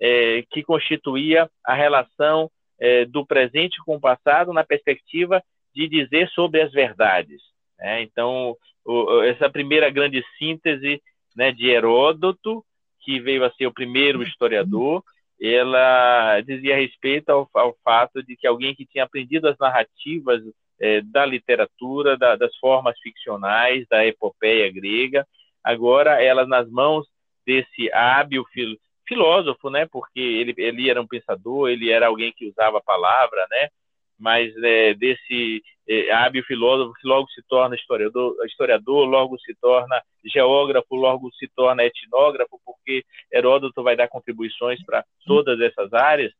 [0.00, 5.42] é, que constituía a relação é, do presente com o passado na perspectiva
[5.74, 7.40] de dizer sobre as verdades.
[7.78, 8.02] Né?
[8.02, 11.02] Então, o, essa primeira grande síntese
[11.34, 12.64] né, de Heródoto,
[13.00, 15.02] que veio a ser o primeiro historiador,
[15.40, 20.42] ela dizia respeito ao, ao fato de que alguém que tinha aprendido as narrativas
[20.80, 25.26] é, da literatura, da, das formas ficcionais, da epopeia grega,
[25.66, 27.08] agora ela nas mãos
[27.44, 28.76] desse hábil fil,
[29.06, 29.84] filósofo, né?
[29.90, 33.68] Porque ele, ele era um pensador, ele era alguém que usava a palavra, né?
[34.16, 40.00] Mas é, desse é, hábil filósofo que logo se torna historiador, historiador, logo se torna
[40.24, 46.32] geógrafo, logo se torna etnógrafo, porque Heródoto vai dar contribuições para todas essas áreas.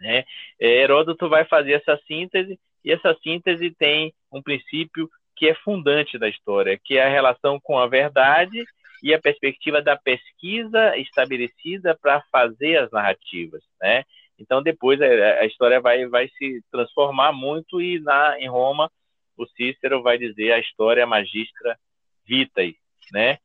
[0.00, 0.24] Né?
[0.58, 6.18] É, Heródoto vai fazer essa síntese e essa síntese tem um princípio que é fundante
[6.18, 8.64] da história, que é a relação com a verdade
[9.02, 14.04] e a perspectiva da pesquisa estabelecida para fazer as narrativas, né?
[14.38, 18.90] Então depois a, a, história vai, vai se transformar muito e na em Roma
[19.36, 21.78] o Cícero vai dizer a história magistra
[22.26, 22.76] vitae,
[23.12, 23.38] né?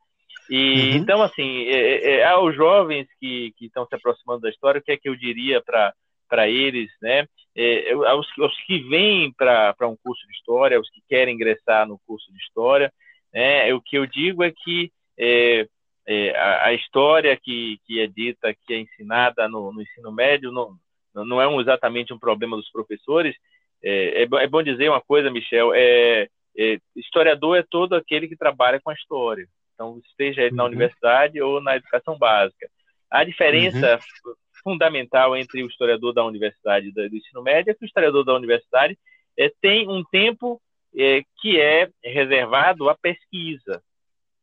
[0.49, 0.95] E uhum.
[0.97, 4.91] então assim, é, é, aos jovens que, que estão se aproximando da história, o que
[4.91, 5.93] é que eu diria para
[6.31, 7.27] para eles, né?
[7.53, 11.99] É, aos, aos, que vêm para um curso de história, os que querem ingressar no
[12.07, 12.89] curso de história,
[13.33, 13.73] né?
[13.73, 14.89] O que eu digo é que
[15.19, 15.67] é,
[16.07, 20.53] é, a, a, história que, que é dita, que é ensinada no, no ensino médio,
[20.53, 20.73] não,
[21.13, 23.35] não é um, exatamente um problema dos professores.
[23.83, 28.37] É, é, é, bom dizer uma coisa, Michel, é, é, historiador é todo aquele que
[28.37, 29.45] trabalha com a história.
[29.73, 30.69] Então, esteja ele na uhum.
[30.69, 32.69] universidade ou na educação básica.
[33.09, 34.33] A diferença uhum.
[34.63, 38.33] Fundamental entre o historiador da universidade e do ensino médio é que o historiador da
[38.33, 38.97] universidade
[39.37, 40.61] é, tem um tempo
[40.95, 43.81] é, que é reservado à pesquisa.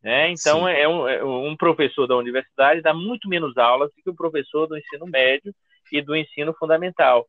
[0.02, 0.30] Né?
[0.30, 4.14] Então, é um, é um, professor da universidade dá muito menos aulas do que o
[4.14, 5.52] professor do ensino médio
[5.92, 7.26] e do ensino fundamental.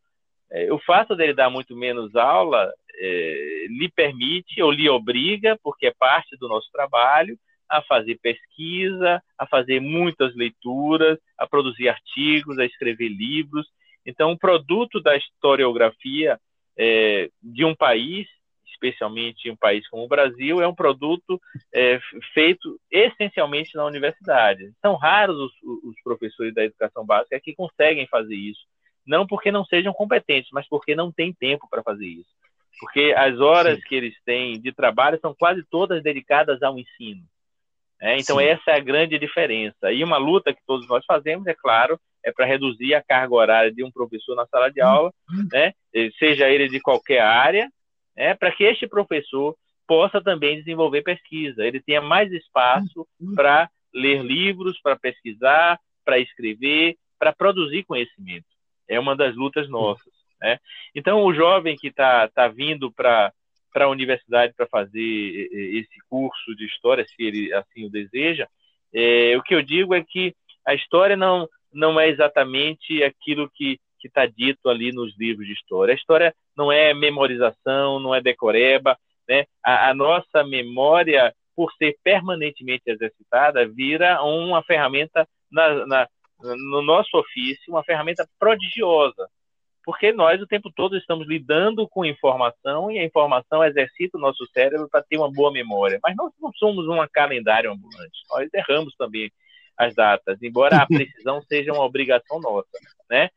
[0.52, 2.72] É, o fato dele dar muito menos aula
[3.02, 9.46] lhe permite ou lhe obriga, porque é parte do nosso trabalho, a fazer pesquisa, a
[9.46, 13.68] fazer muitas leituras, a produzir artigos, a escrever livros.
[14.06, 16.40] Então, o produto da historiografia
[16.78, 18.28] é, de um país,
[18.66, 21.40] especialmente um país como o Brasil, é um produto
[21.74, 22.00] é,
[22.34, 24.72] feito essencialmente na universidade.
[24.82, 25.52] São raros os,
[25.84, 28.66] os professores da educação básica que conseguem fazer isso.
[29.06, 32.30] Não porque não sejam competentes, mas porque não têm tempo para fazer isso.
[32.80, 33.86] Porque as horas Sim.
[33.88, 37.24] que eles têm de trabalho são quase todas dedicadas ao ensino.
[38.02, 38.46] É, então, Sim.
[38.46, 39.92] essa é a grande diferença.
[39.92, 43.72] E uma luta que todos nós fazemos, é claro, é para reduzir a carga horária
[43.72, 45.48] de um professor na sala de aula, uhum.
[45.52, 45.74] né,
[46.18, 47.70] seja ele de qualquer área,
[48.16, 49.56] né, para que este professor
[49.88, 51.66] possa também desenvolver pesquisa.
[51.66, 53.36] Ele tenha mais espaço uhum.
[53.36, 58.48] para ler livros, para pesquisar, para escrever, para produzir conhecimento.
[58.88, 60.14] É uma das lutas nossas.
[60.40, 60.58] Né?
[60.96, 63.34] Então, o jovem que está tá vindo para
[63.72, 68.48] para a universidade para fazer esse curso de história, se ele assim o deseja,
[68.94, 73.80] é, o que eu digo é que a história não, não é exatamente aquilo que
[74.04, 75.94] está dito ali nos livros de história.
[75.94, 78.98] A história não é memorização, não é decoreba.
[79.28, 79.46] Né?
[79.64, 86.08] A, a nossa memória, por ser permanentemente exercitada, vira uma ferramenta na, na,
[86.42, 89.28] no nosso ofício, uma ferramenta prodigiosa
[89.90, 94.46] porque nós o tempo todo estamos lidando com informação e a informação exercita o nosso
[94.54, 96.00] cérebro para ter uma boa memória.
[96.04, 99.32] Mas nós não somos uma calendário ambulante, nós erramos também
[99.76, 102.70] as datas, embora a precisão seja uma obrigação nossa,
[103.10, 103.32] né?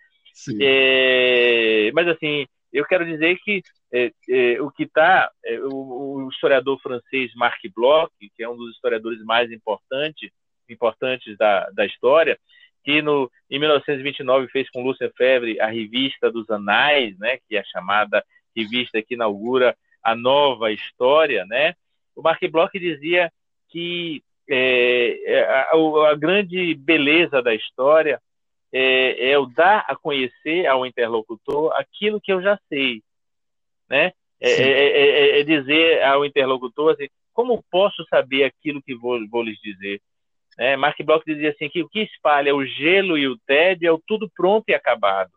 [0.60, 6.28] É, mas assim, eu quero dizer que é, é, o que está, é, o, o,
[6.28, 10.30] historiador francês Marc Bloch, que é um dos historiadores mais importantes,
[10.68, 12.38] importantes da, da história,
[12.84, 17.60] que no, em 1929 fez com Lúcia Febre a revista dos Anais, né, que é
[17.60, 21.74] a chamada revista que inaugura a nova história, né?
[22.14, 23.32] O Mark Bloch dizia
[23.70, 25.70] que é, é a,
[26.10, 28.20] a, grande beleza da história
[28.72, 33.02] é, é, o dar a conhecer ao interlocutor aquilo que eu já sei,
[33.88, 34.12] né?
[34.40, 39.42] É, é, é, é dizer ao interlocutor assim, como posso saber aquilo que vou, vou
[39.42, 40.00] lhes dizer?
[40.58, 43.92] É, Mark Bloch dizia assim que o que espalha o gelo e o tédio é
[43.92, 45.30] o tudo pronto e acabado.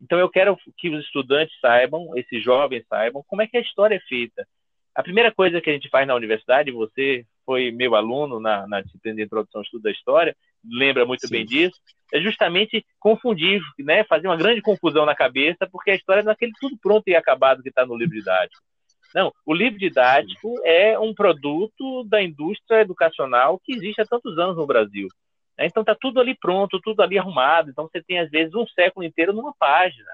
[0.00, 3.96] Então eu quero que os estudantes saibam, esses jovens saibam, como é que a história
[3.96, 4.46] é feita.
[4.94, 8.80] A primeira coisa que a gente faz na universidade, você foi meu aluno na, na
[8.80, 11.32] disciplina de introdução ao estudo da história, lembra muito Sim.
[11.32, 11.80] bem disso,
[12.12, 16.52] é justamente confundir, né, fazer uma grande confusão na cabeça, porque a história é aquele
[16.60, 18.62] tudo pronto e acabado que está no livro didático.
[19.14, 24.56] Não, o livro didático é um produto da indústria educacional que existe há tantos anos
[24.56, 25.06] no Brasil.
[25.56, 25.66] Né?
[25.66, 27.70] Então está tudo ali pronto, tudo ali arrumado.
[27.70, 30.10] Então você tem às vezes um século inteiro numa página.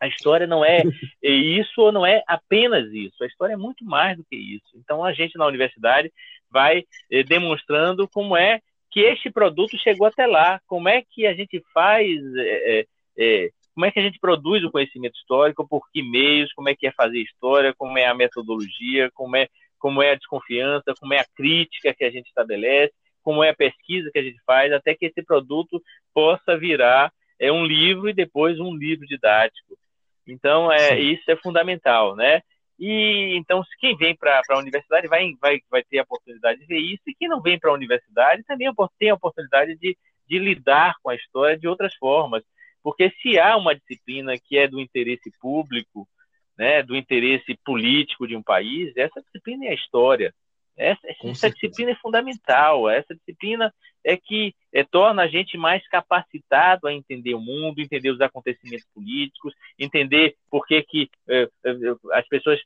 [0.00, 0.82] A história não é
[1.22, 3.22] isso ou não é apenas isso.
[3.22, 4.76] A história é muito mais do que isso.
[4.76, 6.12] Então a gente na universidade
[6.50, 11.34] vai eh, demonstrando como é que este produto chegou até lá, como é que a
[11.34, 12.86] gente faz eh,
[13.18, 16.74] eh, como é que a gente produz o conhecimento histórico, por que meios, como é
[16.74, 19.46] que é fazer história, como é a metodologia, como é,
[19.78, 23.54] como é a desconfiança, como é a crítica que a gente estabelece, como é a
[23.54, 25.80] pesquisa que a gente faz, até que esse produto
[26.12, 29.78] possa virar é, um livro e depois um livro didático.
[30.26, 32.42] Então, é, isso é fundamental, né?
[32.80, 36.80] E então, quem vem para a universidade vai, vai, vai ter a oportunidade de ver
[36.80, 38.68] isso, e quem não vem para a universidade também
[38.98, 39.96] tem a oportunidade de,
[40.28, 42.42] de lidar com a história de outras formas.
[42.82, 46.08] Porque se há uma disciplina que é do interesse público,
[46.56, 50.34] né, do interesse político de um país, essa disciplina é a história.
[50.76, 52.88] Essa, essa disciplina é fundamental.
[52.88, 53.72] Essa disciplina
[54.04, 58.86] é que é, torna a gente mais capacitado a entender o mundo, entender os acontecimentos
[58.94, 61.72] políticos, entender por que, que é, é
[62.12, 62.60] as pessoas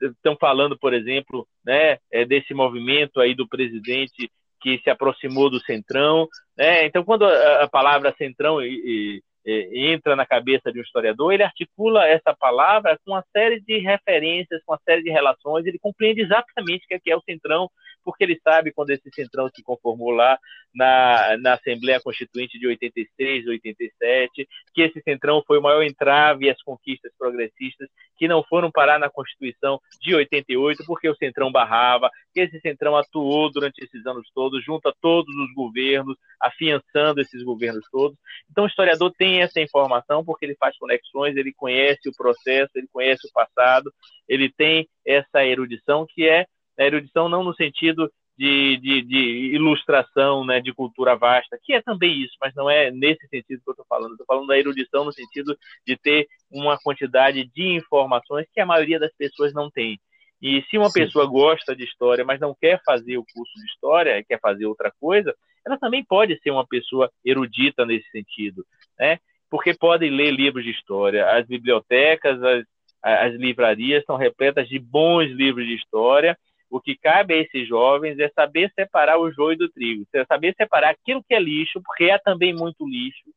[0.00, 4.30] estão é, falando, por exemplo, né, é, desse movimento aí do presidente
[4.60, 6.28] que se aproximou do centrão.
[6.56, 6.86] Né?
[6.86, 12.06] Então, quando a, a palavra centrão e, entra na cabeça de um historiador, ele articula
[12.06, 16.84] essa palavra com uma série de referências, com uma série de relações, ele compreende exatamente
[16.84, 17.70] o que é, que é o centrão
[18.04, 20.38] porque ele sabe quando esse centrão se conformou lá
[20.74, 26.60] na, na Assembleia Constituinte de 86, 87, que esse centrão foi o maior entrave às
[26.62, 32.40] conquistas progressistas que não foram parar na Constituição de 88, porque o centrão barrava, que
[32.40, 37.84] esse centrão atuou durante esses anos todos, junto a todos os governos, afiançando esses governos
[37.90, 38.18] todos.
[38.50, 42.88] Então, o historiador tem essa informação porque ele faz conexões, ele conhece o processo, ele
[42.92, 43.90] conhece o passado,
[44.28, 46.46] ele tem essa erudição que é
[46.80, 51.82] a erudição não no sentido de, de, de, ilustração, né, de cultura vasta, que é
[51.82, 54.12] também isso, mas não é nesse sentido que eu estou falando.
[54.12, 55.54] Estou falando da erudição no sentido
[55.86, 60.00] de ter uma quantidade de informações que a maioria das pessoas não tem.
[60.40, 61.00] E se uma Sim.
[61.00, 64.90] pessoa gosta de história, mas não quer fazer o curso de história, quer fazer outra
[64.98, 65.34] coisa,
[65.66, 68.64] ela também pode ser uma pessoa erudita nesse sentido,
[68.98, 69.18] né?
[69.50, 71.28] Porque pode ler livros de história.
[71.28, 72.64] As bibliotecas, as,
[73.02, 76.38] as livrarias estão repletas de bons livros de história
[76.70, 80.54] o que cabe a esses jovens é saber separar o joio do trigo, é saber
[80.56, 83.30] separar aquilo que é lixo, porque é também muito lixo,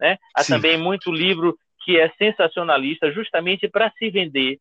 [0.00, 0.16] né?
[0.34, 0.54] Há Sim.
[0.54, 4.58] também muito livro que é sensacionalista, justamente para se vender,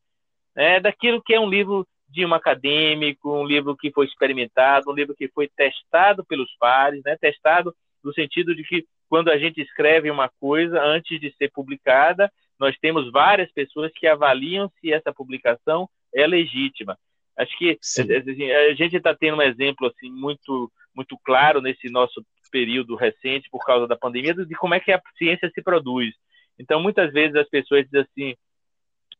[0.55, 0.79] né?
[0.79, 5.15] Daquilo que é um livro de um acadêmico, um livro que foi experimentado, um livro
[5.15, 7.15] que foi testado pelos pares, né?
[7.15, 12.31] Testado no sentido de que quando a gente escreve uma coisa antes de ser publicada,
[12.59, 16.97] nós temos várias pessoas que avaliam se essa publicação é legítima.
[17.39, 22.21] Acho que assim, a gente está tendo um exemplo assim muito muito claro nesse nosso
[22.51, 26.13] período recente por causa da pandemia de como é que a ciência se produz.
[26.59, 28.35] Então muitas vezes as pessoas dizem assim,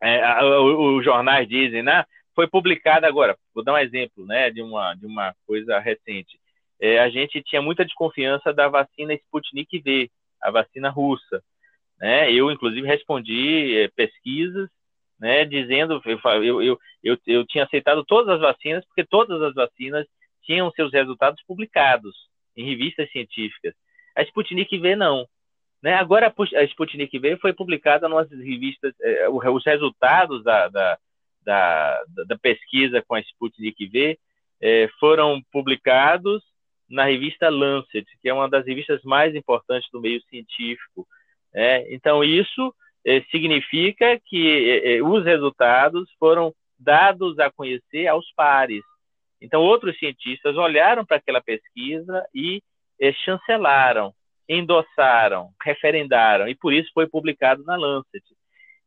[0.01, 2.03] é, os jornais dizem, né?
[2.36, 3.38] Foi publicada agora.
[3.53, 4.49] Vou dar um exemplo, né?
[4.51, 6.38] De uma de uma coisa recente.
[6.82, 10.09] É, a gente tinha muita desconfiança da vacina Sputnik V,
[10.41, 11.41] a vacina russa.
[11.99, 12.32] Né?
[12.32, 14.70] Eu, inclusive, respondi é, pesquisas
[15.20, 20.07] né, dizendo, eu, eu, eu, eu tinha aceitado todas as vacinas, porque todas as vacinas
[20.43, 22.15] tinham seus resultados publicados
[22.55, 23.74] em revistas científicas.
[24.15, 25.28] A Sputnik V não.
[25.82, 25.93] Né?
[25.93, 30.97] Agora a Sputnik V foi publicada nas revistas, eh, os resultados da, da,
[31.43, 34.20] da, da, pesquisa com a Sputnik V
[34.61, 36.43] eh, foram publicados
[36.89, 41.07] na revista Lancet, que é uma das revistas mais importantes do meio científico.
[41.53, 41.93] Né?
[41.93, 42.74] Então isso
[43.32, 48.84] significa que eh, eh, os resultados foram dados a conhecer aos pares.
[49.41, 52.62] Então, outros cientistas olharam para aquela pesquisa e
[53.24, 54.14] chancelaram,
[54.47, 58.24] endossaram, referendaram, e por isso foi publicado na Lancet.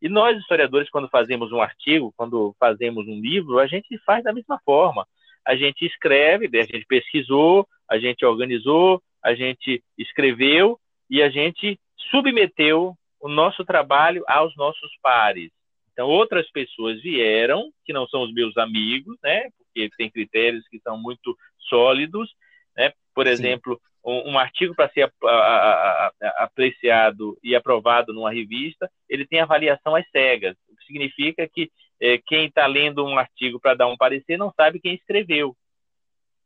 [0.02, 4.32] E nós, historiadores, quando fazemos um artigo, quando fazemos um livro, a gente faz da
[4.32, 5.06] mesma forma.
[5.46, 11.78] A gente escreve, a gente pesquisou, a gente organizou, a gente escreveu e a gente
[12.10, 15.50] submeteu o nosso trabalho aos nossos pares.
[15.92, 19.48] Então, outras pessoas vieram, que não são os meus amigos, né?
[19.56, 21.36] Porque tem critérios que são muito
[21.68, 22.34] sólidos,
[22.76, 22.92] né?
[23.14, 28.90] Por exemplo, um, um, artigo para ser a, a, a, apreciado e aprovado numa revista,
[29.08, 31.70] ele tem avaliação às cegas, o que significa que
[32.00, 35.54] é, quem está lendo um artigo para dar um parecer não sabe quem escreveu,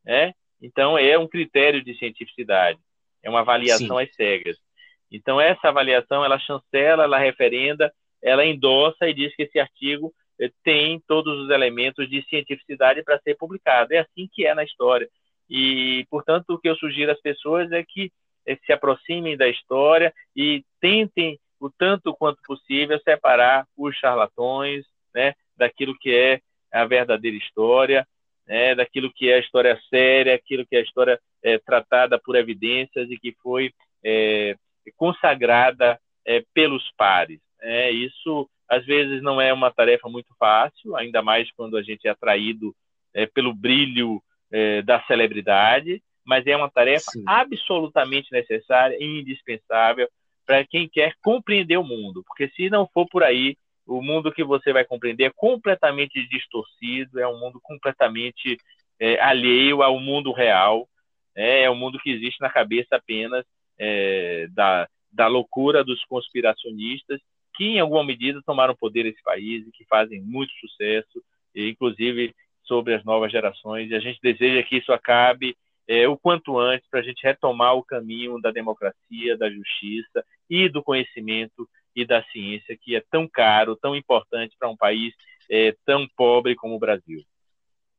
[0.05, 0.35] né?
[0.61, 2.79] Então, é um critério de cientificidade,
[3.23, 4.03] é uma avaliação Sim.
[4.03, 4.66] às cegas.
[5.11, 7.93] Então, essa avaliação, ela chancela, ela referenda,
[8.23, 13.21] ela endossa e diz que esse artigo eh, tem todos os elementos de cientificidade para
[13.21, 13.93] ser publicado.
[13.95, 15.09] É assim que é na história.
[15.49, 18.11] E, portanto, o que eu sugiro às pessoas é que
[18.47, 24.85] eh, se aproximem da história e tentem, o tanto quanto possível, separar os charlatões
[25.15, 26.41] né, daquilo que é
[26.73, 28.07] a verdadeira história,
[28.47, 32.37] né, daquilo que é a história séria, aquilo que é a história é, tratada por
[32.37, 33.73] evidências e que foi
[34.05, 34.55] é,
[34.97, 37.41] consagrada é, pelos pares.
[37.61, 42.07] É, isso, às vezes, não é uma tarefa muito fácil, ainda mais quando a gente
[42.07, 42.75] é atraído
[43.15, 44.23] é, pelo brilho
[44.53, 47.25] é, da celebridade, mas é uma tarefa Sim.
[47.27, 50.09] absolutamente necessária e indispensável
[50.45, 53.57] para quem quer compreender o mundo, porque se não for por aí,
[53.87, 58.57] o mundo que você vai compreender é completamente distorcido, é um mundo completamente
[58.99, 60.89] é, alheio ao mundo real,
[61.35, 63.45] é, é um mundo que existe na cabeça apenas
[63.79, 67.21] é, da, da loucura dos conspiracionistas
[67.55, 71.23] que, em alguma medida, tomaram poder nesse país e que fazem muito sucesso,
[71.55, 73.91] inclusive sobre as novas gerações.
[73.91, 75.57] E a gente deseja que isso acabe
[75.89, 80.69] é, o quanto antes para a gente retomar o caminho da democracia, da justiça e
[80.69, 85.15] do conhecimento e da ciência, que é tão caro, tão importante para um país
[85.49, 87.23] é, tão pobre como o Brasil.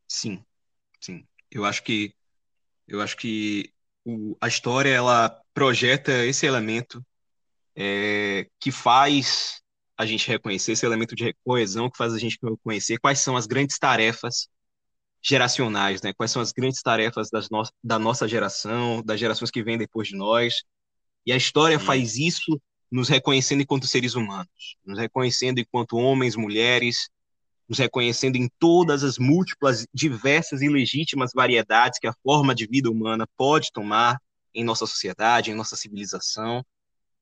[0.08, 0.44] Sim,
[1.00, 1.26] sim.
[1.50, 2.14] Eu acho que
[2.88, 3.72] eu acho que
[4.06, 7.03] o, a história ela projeta esse elemento
[7.76, 9.60] é, que faz
[9.97, 13.47] a gente reconhecer esse elemento de coesão que faz a gente reconhecer quais são as
[13.47, 14.47] grandes tarefas
[15.20, 16.14] geracionais, né?
[16.14, 20.08] Quais são as grandes tarefas das no da nossa geração, das gerações que vêm depois
[20.08, 20.62] de nós.
[21.26, 27.10] E a história faz isso nos reconhecendo enquanto seres humanos, nos reconhecendo enquanto homens, mulheres,
[27.68, 32.91] nos reconhecendo em todas as múltiplas, diversas e legítimas variedades que a forma de vida
[32.91, 34.20] humana pode tomar
[34.58, 36.66] em nossa sociedade, em nossa civilização.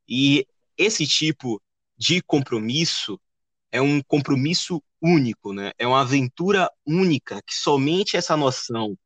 [0.07, 1.61] E esse tipo
[1.97, 3.19] de compromisso
[3.71, 5.73] é um compromisso único, né?
[5.77, 8.97] É uma aventura única que somente essa noção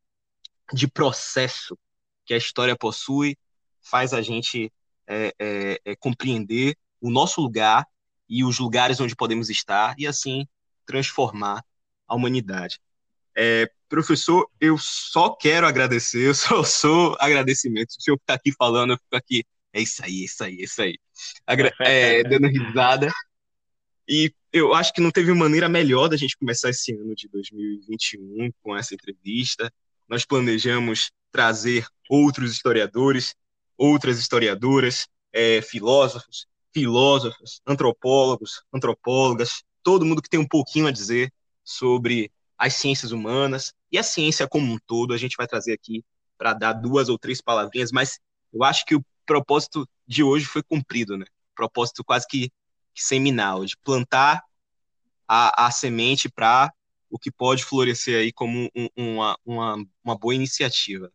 [0.71, 1.75] de processo
[2.23, 3.35] que a história possui
[3.81, 4.71] faz a gente
[5.07, 7.83] é, é, é, compreender o nosso lugar
[8.29, 10.47] e os lugares onde podemos estar e assim
[10.85, 11.65] transformar
[12.07, 12.79] a humanidade.
[13.41, 17.93] É, professor, eu só quero agradecer, eu só sou agradecimento.
[17.97, 20.63] Se eu ficar aqui falando, eu fico aqui, é isso aí, é isso aí, é
[20.63, 20.99] isso aí.
[21.47, 23.09] Agra é, dando risada.
[24.05, 28.51] E eu acho que não teve maneira melhor da gente começar esse ano de 2021
[28.61, 29.71] com essa entrevista.
[30.09, 33.33] Nós planejamos trazer outros historiadores,
[33.77, 41.31] outras historiadoras, é, filósofos, filósofos, antropólogos, antropólogas, todo mundo que tem um pouquinho a dizer
[41.63, 42.29] sobre
[42.59, 45.13] as ciências humanas e a ciência como um todo.
[45.13, 46.03] A gente vai trazer aqui
[46.37, 48.19] para dar duas ou três palavrinhas, mas
[48.53, 51.25] eu acho que o propósito de hoje foi cumprido, né?
[51.55, 52.49] Propósito quase que,
[52.93, 54.43] que seminal, de plantar
[55.27, 56.71] a, a semente para
[57.09, 61.11] o que pode florescer aí como um, uma, uma, uma boa iniciativa.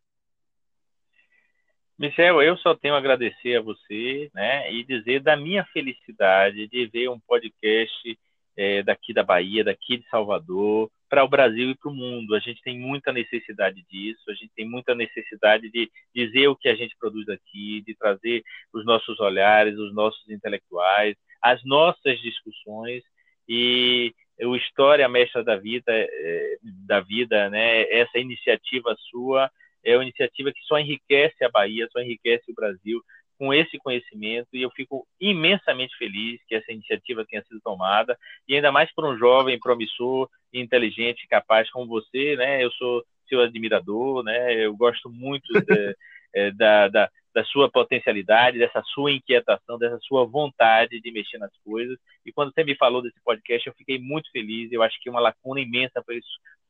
[1.99, 6.87] Michel, eu só tenho a agradecer a você, né, e dizer da minha felicidade de
[6.87, 8.19] ver um podcast
[8.57, 12.35] é, daqui da Bahia, daqui de Salvador, para o Brasil e para o mundo.
[12.35, 16.69] A gente tem muita necessidade disso, a gente tem muita necessidade de dizer o que
[16.69, 18.43] a gente produz aqui, de trazer
[18.73, 23.03] os nossos olhares, os nossos intelectuais, as nossas discussões
[23.49, 27.83] e o História Mestra da Vida, é, da vida, né?
[27.91, 29.51] Essa iniciativa sua
[29.85, 33.01] é uma iniciativa que só enriquece a Bahia, só enriquece o Brasil,
[33.39, 38.17] com esse conhecimento e eu fico imensamente feliz que essa iniciativa tenha sido tomada
[38.49, 42.63] e ainda mais por um jovem promissor, inteligente, capaz como você, né?
[42.63, 44.55] Eu sou seu admirador, né?
[44.55, 45.97] Eu gosto muito de,
[46.35, 51.53] é, da, da, da sua potencialidade, dessa sua inquietação, dessa sua vontade de mexer nas
[51.65, 51.99] coisas.
[52.25, 54.71] E quando você me falou desse podcast, eu fiquei muito feliz.
[54.71, 56.21] Eu acho que uma lacuna imensa foi,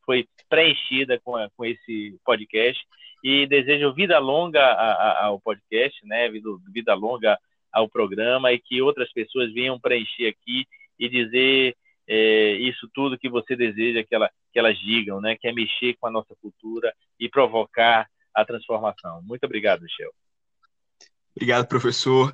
[0.05, 2.81] foi preenchida com, a, com esse podcast
[3.25, 4.63] e desejo vida longa
[5.23, 6.29] ao podcast, né?
[6.71, 7.39] Vida longa
[7.73, 10.67] ao programa e que outras pessoas venham preencher aqui
[10.99, 11.75] e dizer
[12.07, 15.35] é, isso tudo que você deseja que, ela, que elas digam, né?
[15.35, 19.23] Que é mexer com a nossa cultura e provocar a transformação.
[19.23, 20.11] Muito obrigado, Michel.
[21.35, 22.31] Obrigado, professor.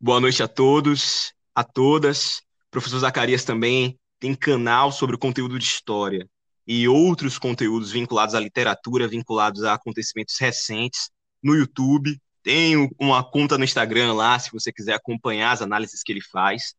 [0.00, 2.38] Boa noite a todos, a todas.
[2.66, 6.28] O professor Zacarias também tem canal sobre o conteúdo de história
[6.66, 11.10] e outros conteúdos vinculados à literatura, vinculados a acontecimentos recentes
[11.42, 12.18] no YouTube.
[12.42, 16.74] Tenho uma conta no Instagram lá, se você quiser acompanhar as análises que ele faz.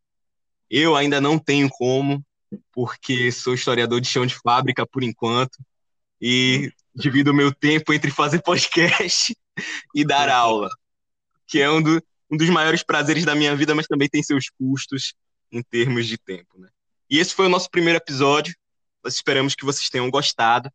[0.68, 2.24] Eu ainda não tenho como,
[2.72, 5.58] porque sou historiador de chão de fábrica por enquanto,
[6.20, 9.36] e divido o meu tempo entre fazer podcast
[9.94, 10.68] e dar aula,
[11.46, 14.48] que é um, do, um dos maiores prazeres da minha vida, mas também tem seus
[14.50, 15.14] custos
[15.52, 16.58] em termos de tempo.
[16.58, 16.68] Né?
[17.10, 18.54] E esse foi o nosso primeiro episódio.
[19.06, 20.70] Esperamos que vocês tenham gostado.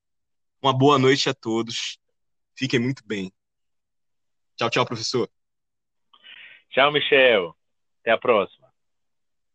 [0.61, 1.97] Uma boa noite a todos.
[2.55, 3.31] Fiquem muito bem.
[4.55, 5.29] Tchau, tchau, professor.
[6.69, 7.55] Tchau, Michel.
[8.01, 8.60] Até a próxima.